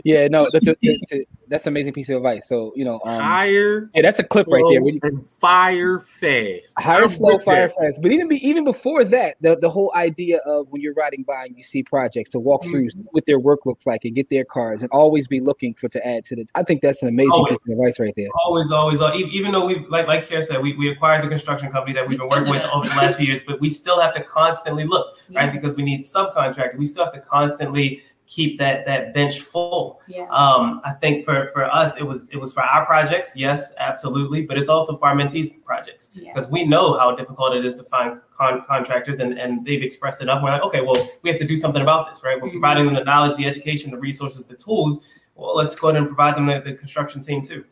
[0.04, 2.47] yeah, no, that's, a, that's an amazing piece of advice.
[2.47, 3.89] So you know, um, hire.
[3.93, 4.81] Yeah, that's a clip right there.
[5.03, 6.73] And fire fast.
[6.77, 7.75] Hire I'm slow, fire that.
[7.75, 8.01] fast.
[8.01, 11.45] But even be, even before that, the, the whole idea of when you're riding by
[11.45, 12.71] and you see projects to walk mm-hmm.
[12.71, 15.89] through what their work looks like and get their cars and always be looking for
[15.89, 16.45] to add to the.
[16.55, 18.27] I think that's an amazing always, piece of advice right there.
[18.45, 19.25] Always, always, always.
[19.31, 22.19] Even though we like like Kyra said, we, we acquired the construction company that we've
[22.19, 24.86] we been working with over the last few years, but we still have to constantly
[24.86, 25.41] look yeah.
[25.41, 26.77] right because we need subcontractors.
[26.77, 30.02] We still have to constantly keep that that bench full.
[30.08, 30.28] Yeah.
[30.30, 34.44] Um, I think for for us, it was it was for our projects, yes, absolutely,
[34.44, 36.52] but it's also for our mentees projects because yeah.
[36.52, 40.26] we know how difficult it is to find con- contractors, and and they've expressed it
[40.26, 40.44] enough.
[40.44, 42.36] We're like, okay, well, we have to do something about this, right?
[42.40, 42.60] We're mm-hmm.
[42.60, 45.02] providing them the knowledge, the education, the resources, the tools.
[45.36, 47.63] Well, let's go ahead and provide them the, the construction team too.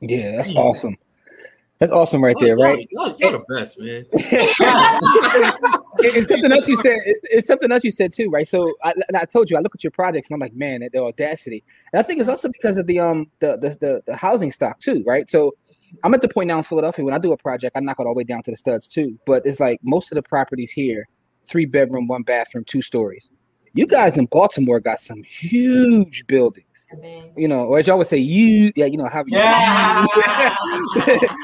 [0.00, 0.96] Yeah, that's awesome.
[1.78, 2.86] That's awesome right there, right?
[2.90, 4.06] You're, you're, the best, man.
[6.04, 6.98] it's something else you said.
[7.04, 8.46] It's, it's, something else you said too, right?
[8.46, 10.98] So I, I told you, I look at your projects and I'm like, man, the
[10.98, 11.62] audacity.
[11.92, 14.78] And I think it's also because of the um the, the the, the housing stock
[14.78, 15.28] too, right?
[15.28, 15.54] So
[16.02, 18.06] I'm at the point now in Philadelphia when I do a project, I knock it
[18.06, 19.18] all the way down to the studs too.
[19.26, 21.08] But it's like most of the properties here,
[21.44, 23.30] three bedroom, one bathroom, two stories.
[23.74, 26.73] You guys in Baltimore got some huge buildings
[27.36, 30.06] you know, or as y'all would say, you, yeah, you know, have you, yeah.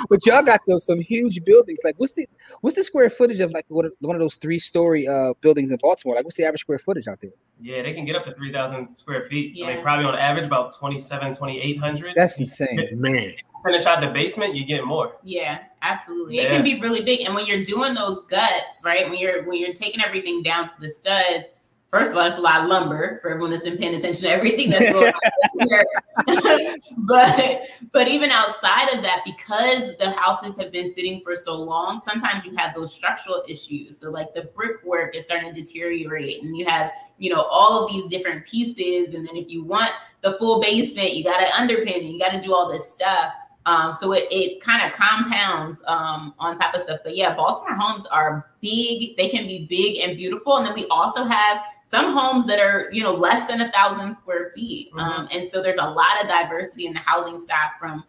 [0.09, 1.79] but y'all got those some huge buildings.
[1.85, 2.29] Like, what's the
[2.61, 5.71] what's the square footage of like one of, one of those three story uh buildings
[5.71, 6.17] in Baltimore?
[6.17, 7.31] Like, what's the average square footage out there?
[7.61, 9.55] Yeah, they can get up to three thousand square feet.
[9.55, 9.67] Yeah.
[9.67, 12.15] I mean, probably on average about 27, 2800.
[12.15, 13.35] That's insane, man.
[13.65, 15.17] Finish out the basement, you get more.
[15.23, 16.37] Yeah, absolutely.
[16.37, 16.45] Yeah.
[16.45, 19.09] It can be really big, and when you're doing those guts, right?
[19.11, 21.47] When you're when you're taking everything down to the studs
[21.90, 24.31] First of all, it's a lot of lumber for everyone that's been paying attention to
[24.31, 25.85] everything that's going on here.
[26.98, 32.00] but but even outside of that, because the houses have been sitting for so long,
[32.09, 33.98] sometimes you have those structural issues.
[33.98, 37.90] So like the brickwork is starting to deteriorate, and you have you know all of
[37.90, 39.12] these different pieces.
[39.12, 39.90] And then if you want
[40.22, 43.33] the full basement, you got to underpin, it, you got to do all this stuff.
[43.66, 47.00] Um, so it, it kind of compounds um, on top of stuff.
[47.05, 49.16] But yeah, Baltimore homes are big.
[49.16, 50.57] They can be big and beautiful.
[50.57, 54.16] And then we also have some homes that are you know less than a thousand
[54.18, 55.00] square feet mm-hmm.
[55.00, 58.05] um, and so there's a lot of diversity in the housing stock from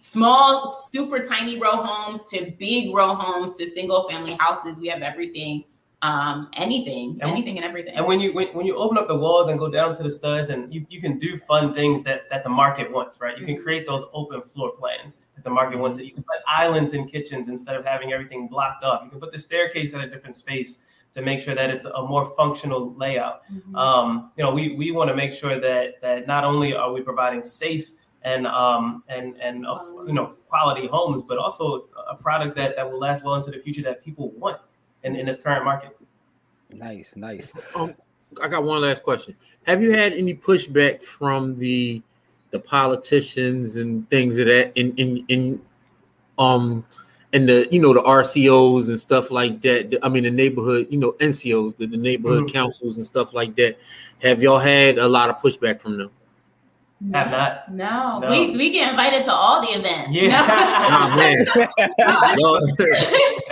[0.00, 4.76] small super tiny row homes to big row homes to single family houses.
[4.78, 5.64] We have everything
[6.02, 7.92] um anything and, anything and everything.
[7.96, 10.10] and when you when, when you open up the walls and go down to the
[10.10, 13.36] studs and you, you can do fun things that that the market wants right?
[13.36, 13.64] You can mm-hmm.
[13.64, 17.48] create those open floor plans that the market wants you can put islands in kitchens
[17.48, 19.02] instead of having everything blocked up.
[19.02, 20.82] You can put the staircase at a different space
[21.18, 23.42] to make sure that it's a more functional layout.
[23.52, 23.74] Mm-hmm.
[23.74, 27.02] Um, you know, we, we want to make sure that that not only are we
[27.02, 27.90] providing safe
[28.22, 32.90] and um, and and uh, you know quality homes, but also a product that that
[32.90, 34.60] will last well into the future that people want
[35.02, 35.96] in, in this current market.
[36.72, 37.52] Nice, nice.
[37.74, 37.94] Um,
[38.42, 39.34] I got one last question.
[39.64, 42.02] Have you had any pushback from the
[42.50, 45.60] the politicians and things of that in in in
[46.38, 46.84] um
[47.32, 49.98] and the you know the RCOs and stuff like that.
[50.02, 52.52] I mean the neighborhood, you know NCOs, the, the neighborhood mm-hmm.
[52.52, 53.78] councils and stuff like that.
[54.22, 56.10] Have y'all had a lot of pushback from them?
[57.00, 57.72] No, Have not.
[57.72, 58.18] No.
[58.18, 58.28] no.
[58.28, 60.10] We, we get invited to all the events.
[60.10, 60.44] Yeah.
[60.90, 61.46] oh, man.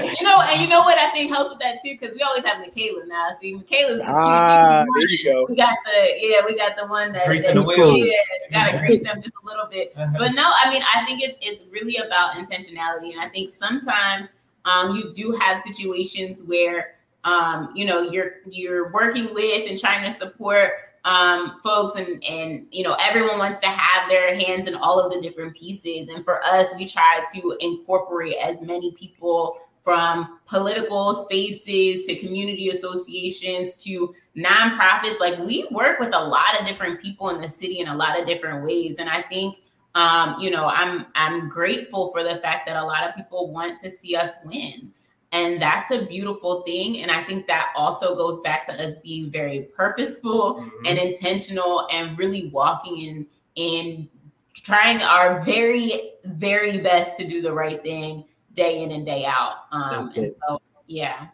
[0.18, 2.44] you know, and you know what I think helps with that too, because we always
[2.44, 3.28] have Michaela now.
[3.40, 5.46] See, Michaela's the ah, there you go.
[5.48, 7.98] We got the yeah, we got the one that greasing the wheels.
[7.98, 9.92] Yeah, gotta grease them just a little bit.
[9.96, 10.12] Uh-huh.
[10.18, 14.28] But no, I mean, I think it's it's really about intentionality, and I think sometimes
[14.64, 20.02] um, you do have situations where um, you know you're you're working with and trying
[20.02, 20.72] to support
[21.06, 25.12] um, folks and and you know everyone wants to have their hands in all of
[25.12, 26.08] the different pieces.
[26.08, 32.70] And for us we try to incorporate as many people from political spaces to community
[32.70, 35.20] associations to nonprofits.
[35.20, 38.20] Like we work with a lot of different people in the city in a lot
[38.20, 38.96] of different ways.
[38.98, 39.58] And i think
[39.94, 43.80] um, you know i'm i'm grateful for the fact that a lot of people want
[43.82, 44.92] to see us win
[45.32, 46.98] and that's a beautiful thing.
[46.98, 50.86] And I think that also goes back to us being very purposeful mm-hmm.
[50.86, 54.08] and intentional and really walking in in
[54.54, 59.64] trying our very, very best to do the right thing day in and day out.
[59.72, 61.28] Um, and so, yeah.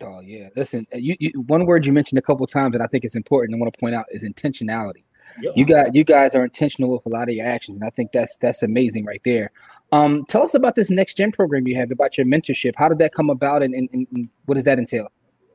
[0.00, 0.48] Oh yeah.
[0.56, 3.56] Listen, you, you, one word you mentioned a couple times that I think is important.
[3.56, 5.04] I want to point out is intentionality.
[5.40, 5.52] Yep.
[5.56, 8.12] You got you guys are intentional with a lot of your actions, and I think
[8.12, 9.50] that's that's amazing right there.
[9.92, 12.72] Um, tell us about this next gen program you have about your mentorship.
[12.76, 15.08] How did that come about, and, and, and what does that entail?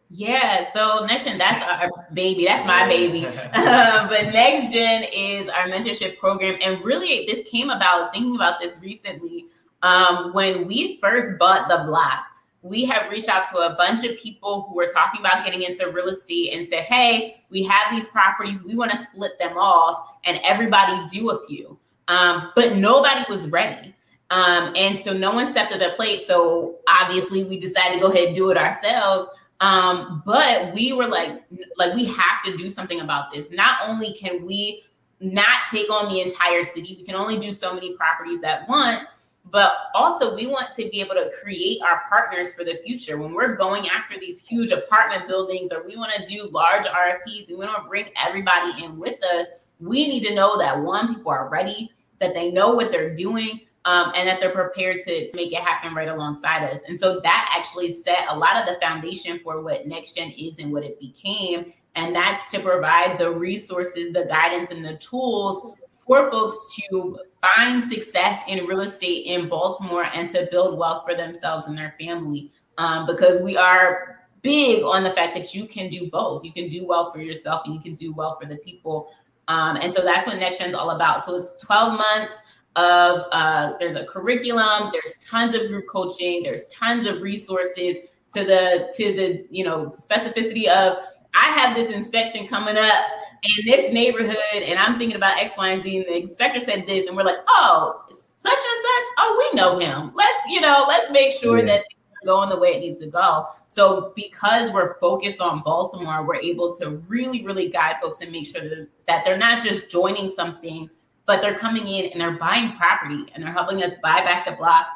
[0.10, 2.46] Yeah, so next gen, that's our baby.
[2.46, 3.26] That's my baby.
[3.54, 6.58] uh, but next gen is our mentorship program.
[6.62, 9.48] And really, this came about, thinking about this recently.
[9.84, 12.24] Um, when we first bought the block,
[12.68, 15.90] we have reached out to a bunch of people who were talking about getting into
[15.92, 20.08] real estate and said, Hey, we have these properties, we want to split them off,
[20.26, 21.78] and everybody do a few.
[22.08, 23.94] Um, but nobody was ready.
[24.30, 26.24] Um, and so no one stepped to their plate.
[26.28, 29.30] So obviously, we decided to go ahead and do it ourselves.
[29.60, 31.44] Um, but we were like,
[31.78, 33.48] like we have to do something about this.
[33.52, 34.84] Not only can we
[35.20, 39.08] not take on the entire city, we can only do so many properties at once,
[39.52, 43.18] but also we want to be able to create our partners for the future.
[43.18, 47.48] When we're going after these huge apartment buildings or we want to do large RFPs
[47.48, 49.48] and we want to bring everybody in with us,
[49.80, 53.62] we need to know that one, people are ready, that they know what they're doing,
[53.86, 56.82] um, and that they're prepared to, to make it happen right alongside us.
[56.88, 60.56] And so that actually set a lot of the foundation for what Next Gen is
[60.60, 61.72] and what it became.
[61.96, 65.74] And that's to provide the resources, the guidance, and the tools
[66.06, 71.16] for folks to find success in real estate in Baltimore and to build wealth for
[71.16, 72.52] themselves and their family.
[72.78, 76.44] Um, because we are big on the fact that you can do both.
[76.46, 79.10] You can do well for yourself and you can do well for the people.
[79.48, 81.26] Um, and so that's what Next Gen is all about.
[81.26, 82.40] So it's 12 months
[82.76, 87.98] of uh, there's a curriculum, there's tons of group coaching, there's tons of resources
[88.36, 90.98] to the to the you know specificity of
[91.34, 93.06] I have this inspection coming up
[93.44, 96.86] in this neighborhood, and I'm thinking about X, Y, and Z, and the inspector said
[96.88, 100.12] this, and we're like, oh, such and such, oh, we know him.
[100.16, 101.66] Let's you know, let's make sure yeah.
[101.66, 101.86] that
[102.26, 103.48] going the way it needs to go.
[103.68, 108.48] So because we're focused on Baltimore, we're able to really, really guide folks and make
[108.48, 110.90] sure that, that they're not just joining something
[111.28, 114.54] but they're coming in and they're buying property and they're helping us buy back the
[114.54, 114.88] block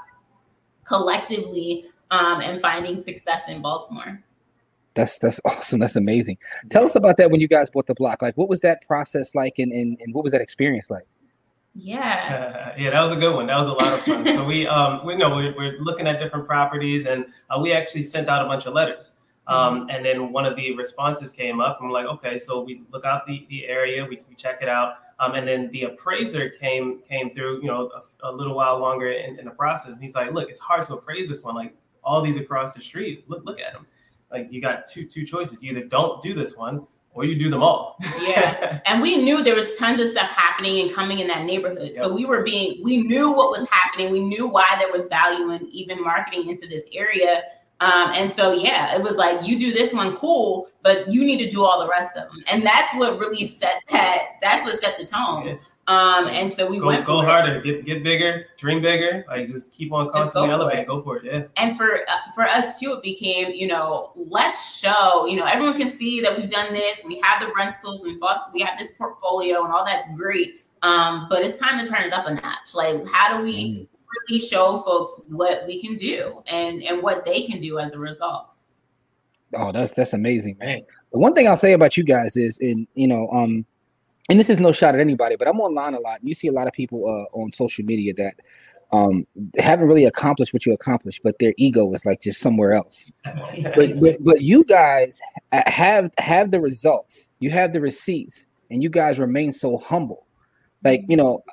[0.84, 4.24] collectively um, and finding success in Baltimore.
[4.94, 5.80] That's that's awesome.
[5.80, 6.38] That's amazing.
[6.70, 8.22] Tell us about that when you guys bought the block.
[8.22, 11.06] Like, what was that process like, and and, and what was that experience like?
[11.74, 13.48] Yeah, uh, yeah, that was a good one.
[13.48, 14.26] That was a lot of fun.
[14.26, 18.04] so we um we know we're, we're looking at different properties, and uh, we actually
[18.04, 19.14] sent out a bunch of letters.
[19.48, 19.90] Um, mm-hmm.
[19.90, 23.06] and then one of the responses came up, and we're like, okay, so we look
[23.06, 24.96] out the, the area, we, we check it out.
[25.20, 27.92] Um, and then the appraiser came came through, you know,
[28.24, 29.94] a, a little while longer in, in, the process.
[29.94, 31.56] And he's like, look, it's hard to appraise this one.
[31.56, 33.86] Like all these across the street, look look at them.
[34.32, 35.62] Like you got two two choices.
[35.62, 37.98] You either don't do this one or you do them all.
[38.22, 38.80] yeah.
[38.86, 41.92] And we knew there was tons of stuff happening and coming in that neighborhood.
[41.94, 42.04] Yep.
[42.04, 44.12] So we were being, we knew what was happening.
[44.12, 47.44] We knew why there was value in even marketing into this area.
[47.82, 51.40] Um, and so, yeah, it was like, you do this one, cool, but you need
[51.40, 52.44] to do all the rest of them.
[52.48, 55.60] And that's what really set that, that's what set the tone.
[55.88, 55.94] Yeah.
[55.94, 57.64] Um, and so we go, went go harder, it.
[57.64, 61.26] get get bigger, dream bigger, like just keep on constantly go elevating, go for it,
[61.26, 61.44] yeah.
[61.58, 65.78] And for uh, for us too, it became you know let's show you know everyone
[65.78, 68.92] can see that we've done this, we have the rentals, we bought, we have this
[68.98, 70.64] portfolio, and all that's great.
[70.84, 72.74] Um, but it's time to turn it up a notch.
[72.74, 73.88] Like, how do we mm
[74.28, 78.00] really show folks what we can do and and what they can do as a
[78.00, 78.48] result.
[79.56, 80.82] Oh, that's that's amazing, man.
[81.12, 83.66] The one thing I'll say about you guys is, in you know, um,
[84.32, 86.22] and this is no shot at anybody, but I'm online a lot.
[86.22, 88.36] And you see a lot of people uh, on social media that
[88.94, 89.26] um
[89.58, 93.12] haven't really accomplished what you accomplished, but their ego is like just somewhere else.
[93.26, 95.20] but, but but you guys
[95.52, 100.26] have have the results, you have the receipts, and you guys remain so humble.
[100.82, 101.44] Like you know,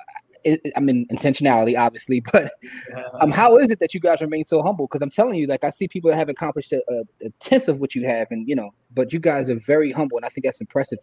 [0.45, 2.49] I mean intentionality, obviously, but
[3.19, 4.87] um, how is it that you guys remain so humble?
[4.87, 7.79] Because I'm telling you, like I see people that have accomplished a, a, tenth of
[7.79, 10.45] what you have, and you know, but you guys are very humble, and I think
[10.45, 10.99] that's impressive.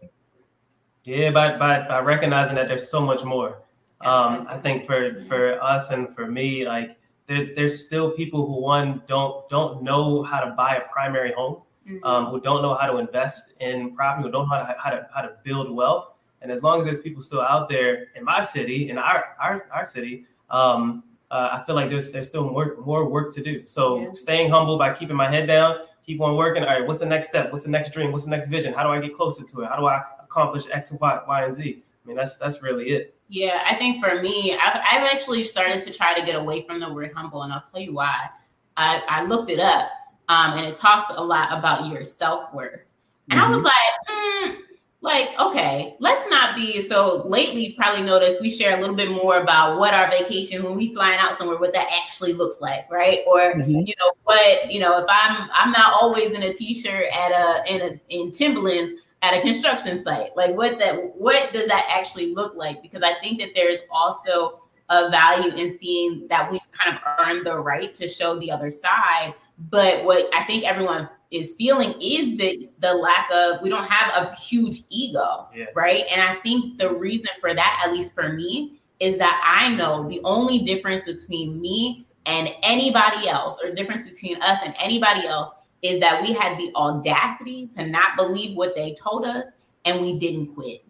[1.07, 3.61] Yeah, by by, by recognizing that there's so much more.
[4.01, 8.61] Um, I think for for us and for me, like there's there's still people who
[8.61, 12.03] one don't don't know how to buy a primary home, mm-hmm.
[12.03, 14.89] um, who don't know how to invest in property, who don't know how to how
[14.91, 18.23] to, how to build wealth and as long as there's people still out there in
[18.23, 22.49] my city, in our our, our city, um, uh, I feel like there's there's still
[22.49, 23.65] more more work to do.
[23.65, 24.13] So yeah.
[24.13, 26.63] staying humble by keeping my head down, keep on working.
[26.63, 27.51] All right, what's the next step?
[27.51, 28.11] What's the next dream?
[28.11, 28.73] What's the next vision?
[28.73, 29.67] How do I get closer to it?
[29.67, 31.83] How do I accomplish X, Y, Y, and Z?
[31.83, 33.15] I mean, that's that's really it.
[33.29, 36.79] Yeah, I think for me, I've, I've actually started to try to get away from
[36.79, 38.29] the word humble, and I'll tell you why.
[38.77, 39.89] I, I looked it up,
[40.29, 42.81] um, and it talks a lot about your self worth,
[43.29, 43.53] and mm-hmm.
[43.53, 43.65] I was mm-hmm.
[43.65, 44.57] like, mm,
[45.01, 49.11] like, okay, let's not be so lately you've probably noticed we share a little bit
[49.11, 52.89] more about what our vacation when we flying out somewhere, what that actually looks like,
[52.89, 53.19] right?
[53.27, 53.69] Or mm-hmm.
[53.69, 57.73] you know, what, you know, if I'm I'm not always in a t-shirt at a
[57.73, 60.35] in a in Timberlands, at a construction site?
[60.35, 62.81] Like what that what does that actually look like?
[62.81, 67.45] Because I think that there's also a value in seeing that we've kind of earned
[67.45, 69.33] the right to show the other side.
[69.69, 74.27] But what I think everyone is feeling is the the lack of we don't have
[74.27, 75.65] a huge ego, yeah.
[75.75, 76.05] right?
[76.09, 80.07] And I think the reason for that, at least for me, is that I know
[80.07, 85.49] the only difference between me and anybody else, or difference between us and anybody else,
[85.81, 89.45] is that we had the audacity to not believe what they told us
[89.85, 90.83] and we didn't quit.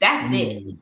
[0.00, 0.68] That's mm.
[0.70, 0.76] it.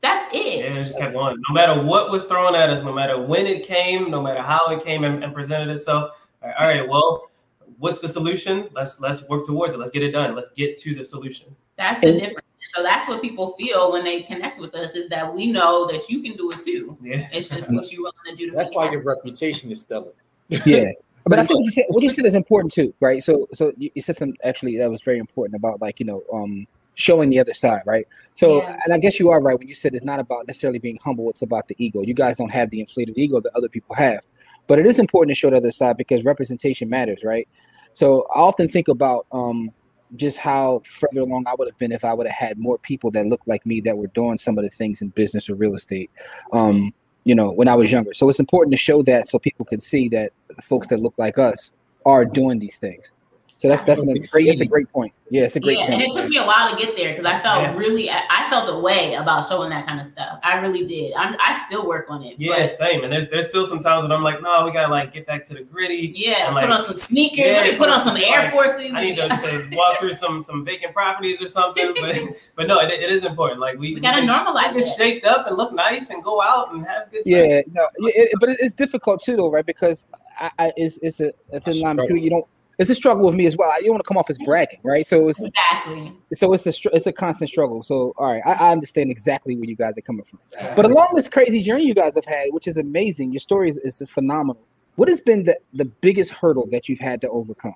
[0.00, 0.64] That's it.
[0.64, 1.36] Yeah, it just kept going.
[1.48, 4.70] No matter what was thrown at us, no matter when it came, no matter how
[4.70, 6.12] it came and, and presented itself.
[6.42, 7.30] All right, well,
[7.78, 8.68] what's the solution?
[8.72, 9.78] Let's let's work towards it.
[9.78, 10.36] Let's get it done.
[10.36, 11.54] Let's get to the solution.
[11.76, 12.46] That's the difference.
[12.76, 16.08] So that's what people feel when they connect with us is that we know that
[16.08, 16.96] you can do it too.
[17.02, 17.28] Yeah.
[17.32, 18.50] It's just what you want to do.
[18.50, 20.12] To that's why your reputation is stellar.
[20.48, 20.92] yeah.
[21.28, 23.22] But I think what you, said, what you said is important too, right?
[23.22, 26.22] So, so you, you said some actually that was very important about like you know,
[26.32, 28.06] um, showing the other side, right?
[28.34, 28.76] So, yeah.
[28.84, 31.28] and I guess you are right when you said it's not about necessarily being humble;
[31.30, 32.02] it's about the ego.
[32.02, 34.20] You guys don't have the inflated ego that other people have,
[34.66, 37.48] but it is important to show the other side because representation matters, right?
[37.92, 39.70] So, I often think about um,
[40.16, 43.10] just how further along I would have been if I would have had more people
[43.12, 45.74] that looked like me that were doing some of the things in business or real
[45.74, 46.10] estate.
[46.52, 46.92] Um,
[47.28, 48.14] you know, when I was younger.
[48.14, 51.36] So it's important to show that so people can see that folks that look like
[51.38, 51.72] us
[52.06, 53.12] are doing these things.
[53.58, 55.12] So that's that's, an, great, that's a great point.
[55.30, 56.00] Yeah, it's a great yeah, point.
[56.00, 57.74] And it took me a while to get there because I felt yeah.
[57.74, 60.38] really, I felt a way about showing that kind of stuff.
[60.44, 61.12] I really did.
[61.14, 62.36] I'm, I still work on it.
[62.38, 63.02] Yeah, but, same.
[63.02, 65.44] And there's there's still some times when I'm like, no, we gotta like get back
[65.46, 66.12] to the gritty.
[66.14, 67.46] Yeah, and, like, put on some sneakers.
[67.46, 68.92] Yeah, put, on some Air like, Forces.
[68.94, 71.94] I need to say, walk through some some vacant properties or something.
[72.00, 72.16] But
[72.54, 73.58] but no, it, it is important.
[73.58, 76.72] Like we, we gotta we, normalize get shaped up and look nice and go out
[76.72, 77.22] and have good.
[77.26, 79.66] Yeah, no, it, but it's difficult too, though, right?
[79.66, 80.06] Because
[80.38, 82.46] I, I it's it's a it's a line between you don't
[82.78, 83.70] it's a struggle with me as well.
[83.78, 85.06] You don't want to come off as bragging, right?
[85.06, 86.14] So it's exactly.
[86.34, 87.82] So it's a it's a constant struggle.
[87.82, 90.38] So all right, I, I understand exactly where you guys are coming from.
[90.76, 93.78] But along this crazy journey you guys have had, which is amazing, your story is,
[93.78, 94.62] is phenomenal.
[94.96, 97.74] What has been the the biggest hurdle that you've had to overcome?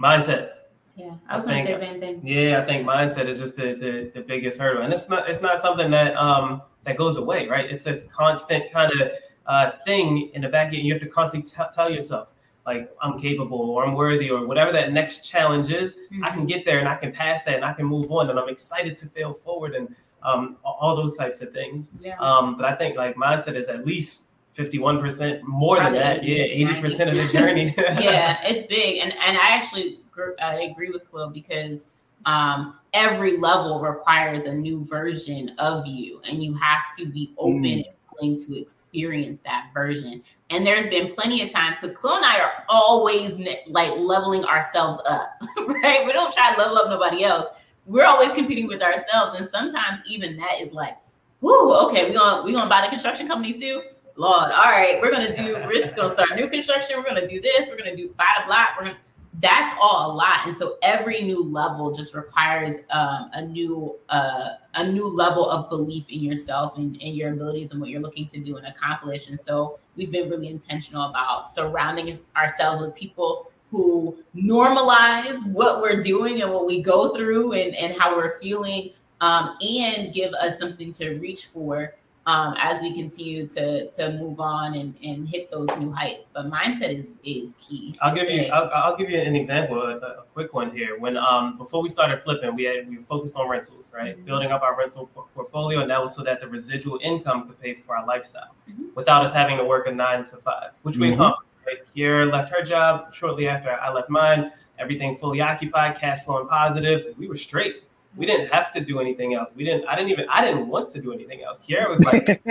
[0.00, 0.50] Mindset.
[0.96, 2.20] Yeah, I was I gonna say same thing.
[2.26, 5.40] Yeah, I think mindset is just the, the the biggest hurdle, and it's not it's
[5.40, 7.70] not something that um that goes away, right?
[7.70, 9.10] It's a constant kind of
[9.46, 10.86] uh, thing in the back end.
[10.86, 12.28] You have to constantly t- tell yourself,
[12.66, 16.24] like I'm capable or I'm worthy or whatever that next challenge is, mm-hmm.
[16.24, 18.38] I can get there and I can pass that and I can move on and
[18.38, 21.90] I'm excited to fail forward and um, all those types of things.
[22.00, 22.18] Yeah.
[22.18, 26.24] Um, but I think like mindset is at least 51% more Probably than that.
[26.24, 27.74] Yeah, 80% of the journey.
[27.78, 28.98] yeah, it's big.
[28.98, 30.00] And and I actually
[30.42, 31.86] I agree with Khalil because
[32.26, 37.62] um, every level requires a new version of you and you have to be open
[37.62, 37.72] mm.
[37.72, 37.84] and
[38.20, 40.22] willing to experience that version.
[40.50, 45.00] And there's been plenty of times because Khalil and I are always like leveling ourselves
[45.06, 46.04] up, right?
[46.04, 47.46] We don't try to level up nobody else.
[47.86, 49.38] We're always competing with ourselves.
[49.38, 50.96] And sometimes even that is like,
[51.40, 53.82] whoo, okay, we're gonna we're gonna buy the construction company too.
[54.16, 57.40] Lord, all right, we're gonna do, we're just gonna start new construction, we're gonna do
[57.40, 58.98] this, we're gonna do buy the block, we're gonna
[59.40, 60.46] that's all a lot.
[60.46, 65.68] And so every new level just requires um, a new uh, a new level of
[65.68, 69.28] belief in yourself and, and your abilities and what you're looking to do and accomplish.
[69.28, 76.02] And so we've been really intentional about surrounding ourselves with people who normalize what we're
[76.02, 80.58] doing and what we go through and, and how we're feeling um, and give us
[80.58, 81.94] something to reach for
[82.26, 86.28] um, as we continue to to move on and, and hit those new heights.
[86.32, 87.94] But mindset is is key.
[88.00, 90.98] I'll give you I'll, I'll, give you an example, a, a, quick one here.
[90.98, 94.16] When um before we started flipping, we had we focused on rentals, right?
[94.16, 94.26] Mm-hmm.
[94.26, 97.74] Building up our rental portfolio, and that was so that the residual income could pay
[97.86, 98.84] for our lifestyle mm-hmm.
[98.94, 101.02] without us having to work a nine to five, which mm-hmm.
[101.02, 101.46] we accomplished.
[101.66, 101.78] Right?
[101.96, 104.52] Kyra left her job shortly after I left mine.
[104.78, 107.14] Everything fully occupied, cash flowing positive.
[107.18, 107.84] We were straight
[108.16, 109.52] we didn't have to do anything else.
[109.54, 109.86] We didn't.
[109.86, 110.26] I didn't even.
[110.28, 111.60] I didn't want to do anything else.
[111.60, 112.42] Kyra was like,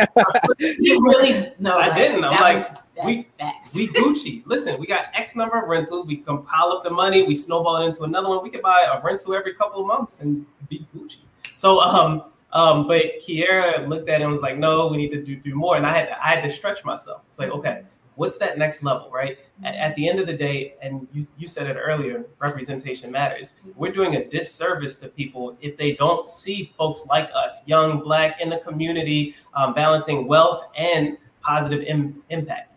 [0.60, 2.24] "You really no." I like, didn't.
[2.24, 3.28] I'm like, was, we
[3.76, 4.44] we Gucci.
[4.46, 6.08] Listen, we got X number of rentals.
[6.08, 7.24] We can pile up the money.
[7.24, 8.42] We snowball it into another one.
[8.42, 11.20] We could buy a rental every couple of months and be Gucci.
[11.56, 15.22] So um um, but Kyra looked at it and was like, "No, we need to
[15.24, 17.22] do, do more." And I had I had to stretch myself.
[17.30, 17.84] It's like, okay,
[18.20, 19.40] what's that next level, right?
[19.64, 23.56] At, at, the end of the day, and you, you said it earlier, representation matters.
[23.78, 28.42] We're doing a disservice to people if they don't see folks like us, young, black,
[28.42, 32.74] in the community, um, balancing wealth and positive Im- impact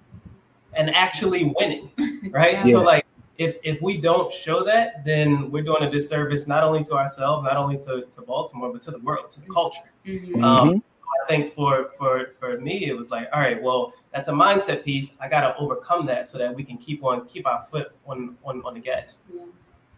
[0.74, 1.90] and actually winning,
[2.30, 2.64] right?
[2.64, 2.74] Yeah.
[2.74, 3.05] So, like,
[3.38, 7.43] if, if we don't show that, then we're doing a disservice not only to ourselves,
[7.43, 9.90] not only to, to Baltimore, but to the world, to the culture.
[10.07, 10.45] Mm-hmm.
[10.45, 10.84] Um,
[11.25, 14.85] I think for for for me, it was like, all right, well, that's a mindset
[14.85, 15.17] piece.
[15.21, 18.37] I got to overcome that so that we can keep on keep our foot on
[18.45, 19.19] on, on the gas.
[19.33, 19.43] Yeah.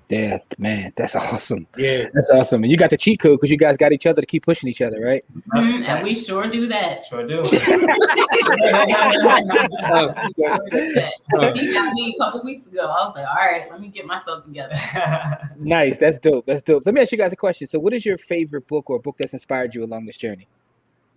[0.09, 1.67] Yeah, man, that's awesome.
[1.77, 2.63] Yeah, that's awesome.
[2.63, 4.69] And you got the cheat code because you guys got each other to keep pushing
[4.69, 5.25] each other, right?
[5.55, 7.05] Mm-hmm, and we sure do that.
[7.07, 7.43] Sure do.
[7.43, 7.59] he
[11.73, 12.83] got me a couple weeks ago.
[12.83, 14.75] I was like, all right, let me get myself together.
[15.59, 15.99] nice.
[15.99, 16.47] That's dope.
[16.47, 16.85] That's dope.
[16.85, 17.67] Let me ask you guys a question.
[17.67, 20.49] So, what is your favorite book or book that's inspired you along this journey?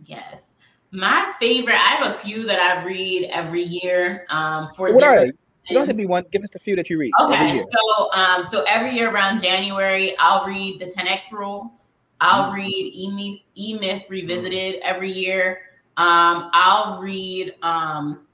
[0.06, 0.44] Yes.
[0.92, 4.26] My favorite, I have a few that I read every year.
[4.30, 5.32] Um, for what are they?
[5.70, 6.24] You don't have to be one.
[6.32, 7.12] Give us the few that you read.
[7.20, 11.74] Okay, so um, so every year around January, I'll read the 10x rule.
[12.22, 12.56] I'll mm-hmm.
[12.56, 15.60] read E, e Myth Revisited every year.
[15.98, 18.28] Um, I'll read um,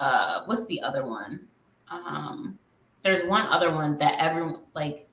[0.00, 1.46] uh, what's the other one?
[1.90, 2.58] Um,
[3.02, 5.07] there's one other one that everyone like.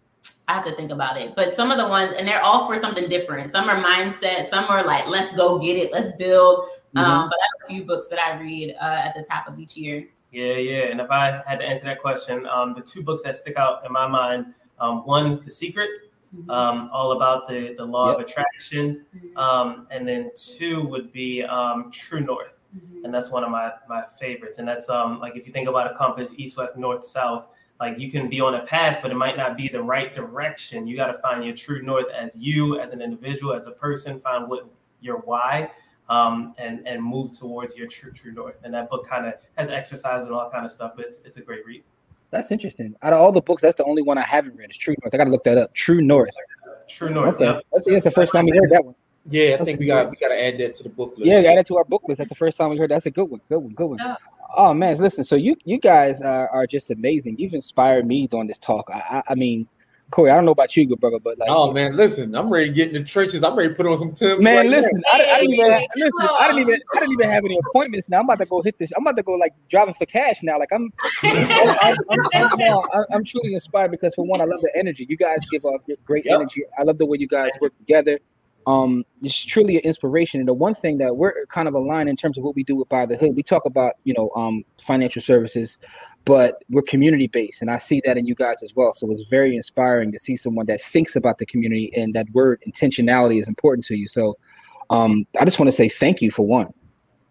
[0.48, 2.78] I have to think about it, but some of the ones, and they're all for
[2.78, 3.52] something different.
[3.52, 6.60] Some are mindset, some are like, let's go get it, let's build.
[6.96, 7.00] Mm-hmm.
[7.00, 9.60] Um, but I have a few books that I read uh, at the top of
[9.60, 10.08] each year.
[10.32, 10.84] Yeah, yeah.
[10.92, 13.86] And if I had to answer that question, um, the two books that stick out
[13.86, 15.90] in my mind, um, one, The Secret,
[16.36, 16.50] mm-hmm.
[16.50, 18.20] um, all about the, the law yep.
[18.20, 19.06] of attraction.
[19.16, 19.38] Mm-hmm.
[19.38, 22.60] Um, and then two would be um, True North.
[22.76, 23.06] Mm-hmm.
[23.06, 24.60] And that's one of my, my favorites.
[24.60, 27.48] And that's um, like if you think about a compass, east, west, north, south,
[27.80, 30.88] like you can be on a path, but it might not be the right direction.
[30.88, 34.20] You got to find your true north as you, as an individual, as a person,
[34.20, 34.68] find what
[35.02, 35.70] your why
[36.10, 38.56] um, and and move towards your true true north.
[38.64, 40.94] And that book kind of has exercise and all kind of stuff.
[40.96, 41.84] But it's it's a great read.
[42.32, 42.96] That's interesting.
[43.02, 44.70] Out of all the books, that's the only one I haven't read.
[44.70, 45.14] It's True North.
[45.14, 45.74] I got to look that up.
[45.74, 46.32] True North.
[46.90, 47.36] True North.
[47.42, 48.96] Okay, that's, that's the first time we heard that one.
[49.28, 51.30] Yeah, I that's think we got we got to add that to the book list.
[51.30, 52.20] Yeah, add it to our book list.
[52.20, 52.90] That's the first time we heard.
[52.92, 52.96] that.
[52.96, 53.42] That's a good one.
[53.50, 53.74] Good one.
[53.74, 54.00] Good one.
[54.02, 54.16] Oh,
[54.56, 55.24] oh man, listen.
[55.24, 57.38] So you you guys are, are just amazing.
[57.38, 58.90] You've inspired me doing this talk.
[58.94, 59.68] I, I, I mean,
[60.12, 62.70] Corey, I don't know about you, good brother, but like, oh man, listen, I'm ready
[62.70, 63.44] to get in the trenches.
[63.44, 64.42] I'm ready to put on some Tim's.
[64.42, 66.22] Man, right listen, I, I, didn't even listen.
[66.22, 68.08] I didn't even I didn't even have any appointments.
[68.08, 68.92] Now I'm about to go hit this.
[68.96, 70.60] I'm about to go like driving for cash now.
[70.60, 70.94] Like I'm,
[71.24, 71.98] I'm,
[72.34, 75.08] I'm, I'm, truly inspired because for one, I love the energy.
[75.10, 76.36] You guys give off great yep.
[76.36, 76.62] energy.
[76.78, 78.20] I love the way you guys work together.
[78.68, 80.40] Um, it's truly an inspiration.
[80.40, 82.76] And the one thing that we're kind of aligned in terms of what we do
[82.76, 85.78] with Buy The Hood, we talk about you know um financial services,
[86.26, 88.94] but we're community based and i see that in you guys as well.
[88.94, 92.64] So it's very inspiring to see someone that thinks about the community and that word
[92.68, 94.08] intentionality is important to you.
[94.08, 94.38] So
[94.92, 96.72] um, i just want to say thank you for one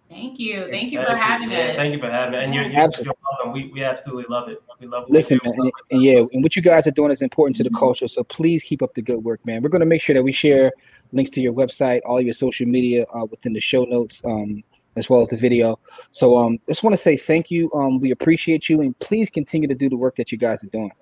[0.09, 0.69] Thank you.
[0.71, 1.77] Thank you for having yeah, us.
[1.77, 2.45] Thank you for having us.
[2.45, 3.53] And you're, you're, you're, welcome.
[3.53, 4.63] We, we absolutely love it.
[4.79, 5.11] We love it.
[5.11, 7.71] Listen, man, and, and, yeah, and what you guys are doing is important to the
[7.71, 8.07] culture.
[8.07, 9.63] So please keep up the good work, man.
[9.63, 10.73] We're going to make sure that we share
[11.13, 14.23] links to your website, all your social media uh, within the show notes.
[14.25, 14.63] Um,
[14.97, 15.77] as well as the video.
[16.13, 17.69] So um just want to say thank you.
[17.73, 20.69] Um we appreciate you and please continue to do the work that you guys are
[20.69, 20.93] doing.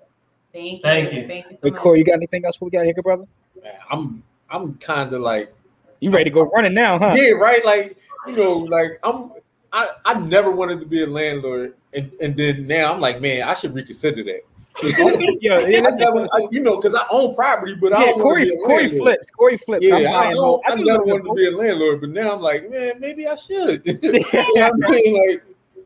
[0.51, 0.79] Thank you.
[0.81, 1.27] Thank you.
[1.27, 3.25] Thank you so hey, Corey, you got anything else we got here, brother?
[3.61, 5.53] Man, I'm I'm kind of like
[5.99, 7.13] you ready to go running now, huh?
[7.15, 7.63] Yeah, right.
[7.63, 7.97] Like
[8.27, 9.31] you know, like I'm
[9.71, 13.43] I I never wanted to be a landlord, and and then now I'm like, man,
[13.43, 14.41] I should reconsider that.
[15.41, 18.51] yeah, yeah never, I, you know, because I own property, but yeah, I don't Corey,
[18.65, 19.27] Corey flips.
[19.29, 19.85] Corey flips.
[19.85, 22.71] Yeah, I, I, I, I never wanted to be a landlord, but now I'm like,
[22.71, 23.83] man, maybe I should.
[23.85, 24.11] you
[24.55, 25.29] know I'm saying?
[25.29, 25.43] Like,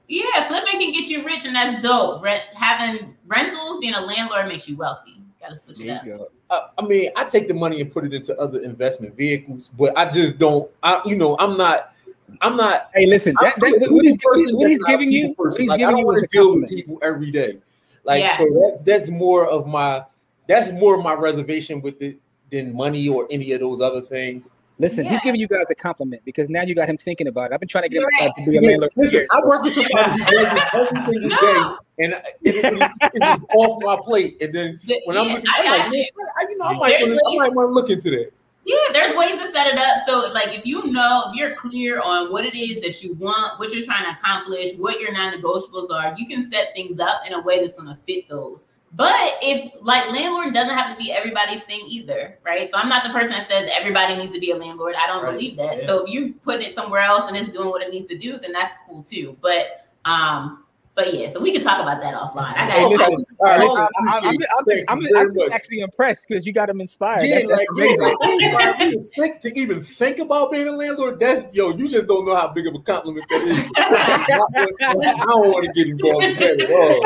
[0.08, 2.24] yeah, flipping can get you rich, and that's dope.
[2.24, 5.22] Rent, having rentals, being a landlord makes you wealthy.
[5.42, 6.32] Got to switch it up.
[6.50, 9.98] Uh, I mean, I take the money and put it into other investment vehicles, but
[9.98, 10.72] I just don't.
[10.82, 11.94] I, you know, I'm not.
[12.42, 12.90] I'm not.
[12.94, 13.36] Hey, listen.
[13.42, 14.20] That, that, what, he's,
[14.54, 17.32] what he's giving you, he's like, giving I don't want to deal with people every
[17.32, 17.58] day.
[18.04, 18.38] Like yeah.
[18.38, 20.04] so that's that's more of my
[20.48, 22.18] that's more of my reservation with it
[22.50, 24.56] than money or any of those other things.
[24.80, 25.12] Listen, yeah.
[25.12, 27.54] he's giving you guys a compliment because now you got him thinking about it.
[27.56, 28.32] I've been trying to get him right.
[28.36, 28.92] to be a landlord.
[28.96, 33.20] Listen, I work with somebody who does this every single day, and it, it, it's
[33.20, 34.38] just off my plate.
[34.40, 36.08] And then when yeah, I'm looking, I'm like, you.
[36.48, 38.32] you know, I might, wanna, I might want to look into that.
[38.68, 40.00] Yeah, there's ways to set it up.
[40.06, 43.58] So, like, if you know, if you're clear on what it is that you want,
[43.60, 47.32] what you're trying to accomplish, what your non-negotiables are, you can set things up in
[47.32, 48.66] a way that's going to fit those.
[48.94, 52.70] But if like landlord doesn't have to be everybody's thing either, right?
[52.70, 54.96] So I'm not the person that says everybody needs to be a landlord.
[54.96, 55.34] I don't right.
[55.34, 55.80] believe that.
[55.80, 55.86] Yeah.
[55.86, 58.38] So if you put it somewhere else and it's doing what it needs to do,
[58.38, 59.38] then that's cool too.
[59.42, 60.66] But um,
[60.98, 62.58] but yeah, so we can talk about that offline.
[62.58, 62.72] I got.
[62.72, 64.38] Hey, listen, all right, listen, I'm, I'm,
[64.90, 67.24] I'm, I'm actually impressed because you got him inspired.
[67.24, 71.20] Yeah, that's, like, yeah, like to even think about being a landlord.
[71.20, 73.64] That's yo, you just don't know how big of a compliment that is.
[73.78, 76.98] I don't want to get involved in that at all.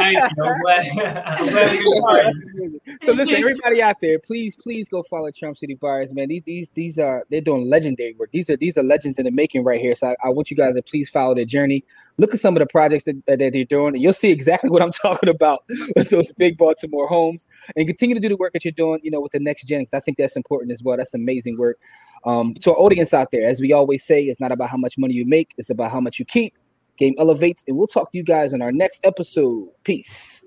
[3.03, 6.29] so listen, everybody out there, please, please go follow Charm City Buyers, man.
[6.29, 8.31] These, these, these are they're doing legendary work.
[8.31, 9.95] These are these are legends in the making right here.
[9.97, 11.83] So I, I want you guys to please follow their journey
[12.17, 14.81] look at some of the projects that, that, they're doing, and you'll see exactly what
[14.81, 15.63] I'm talking about
[15.95, 17.45] with those big Baltimore homes.
[17.75, 19.81] And continue to do the work that you're doing, you know, with the next gen.
[19.81, 20.97] Because I think that's important as well.
[20.97, 21.77] That's amazing work.
[22.23, 24.97] Um, to our audience out there, as we always say, it's not about how much
[24.97, 26.55] money you make; it's about how much you keep.
[26.97, 29.69] Game elevates, and we'll talk to you guys in our next episode.
[29.83, 30.43] Peace.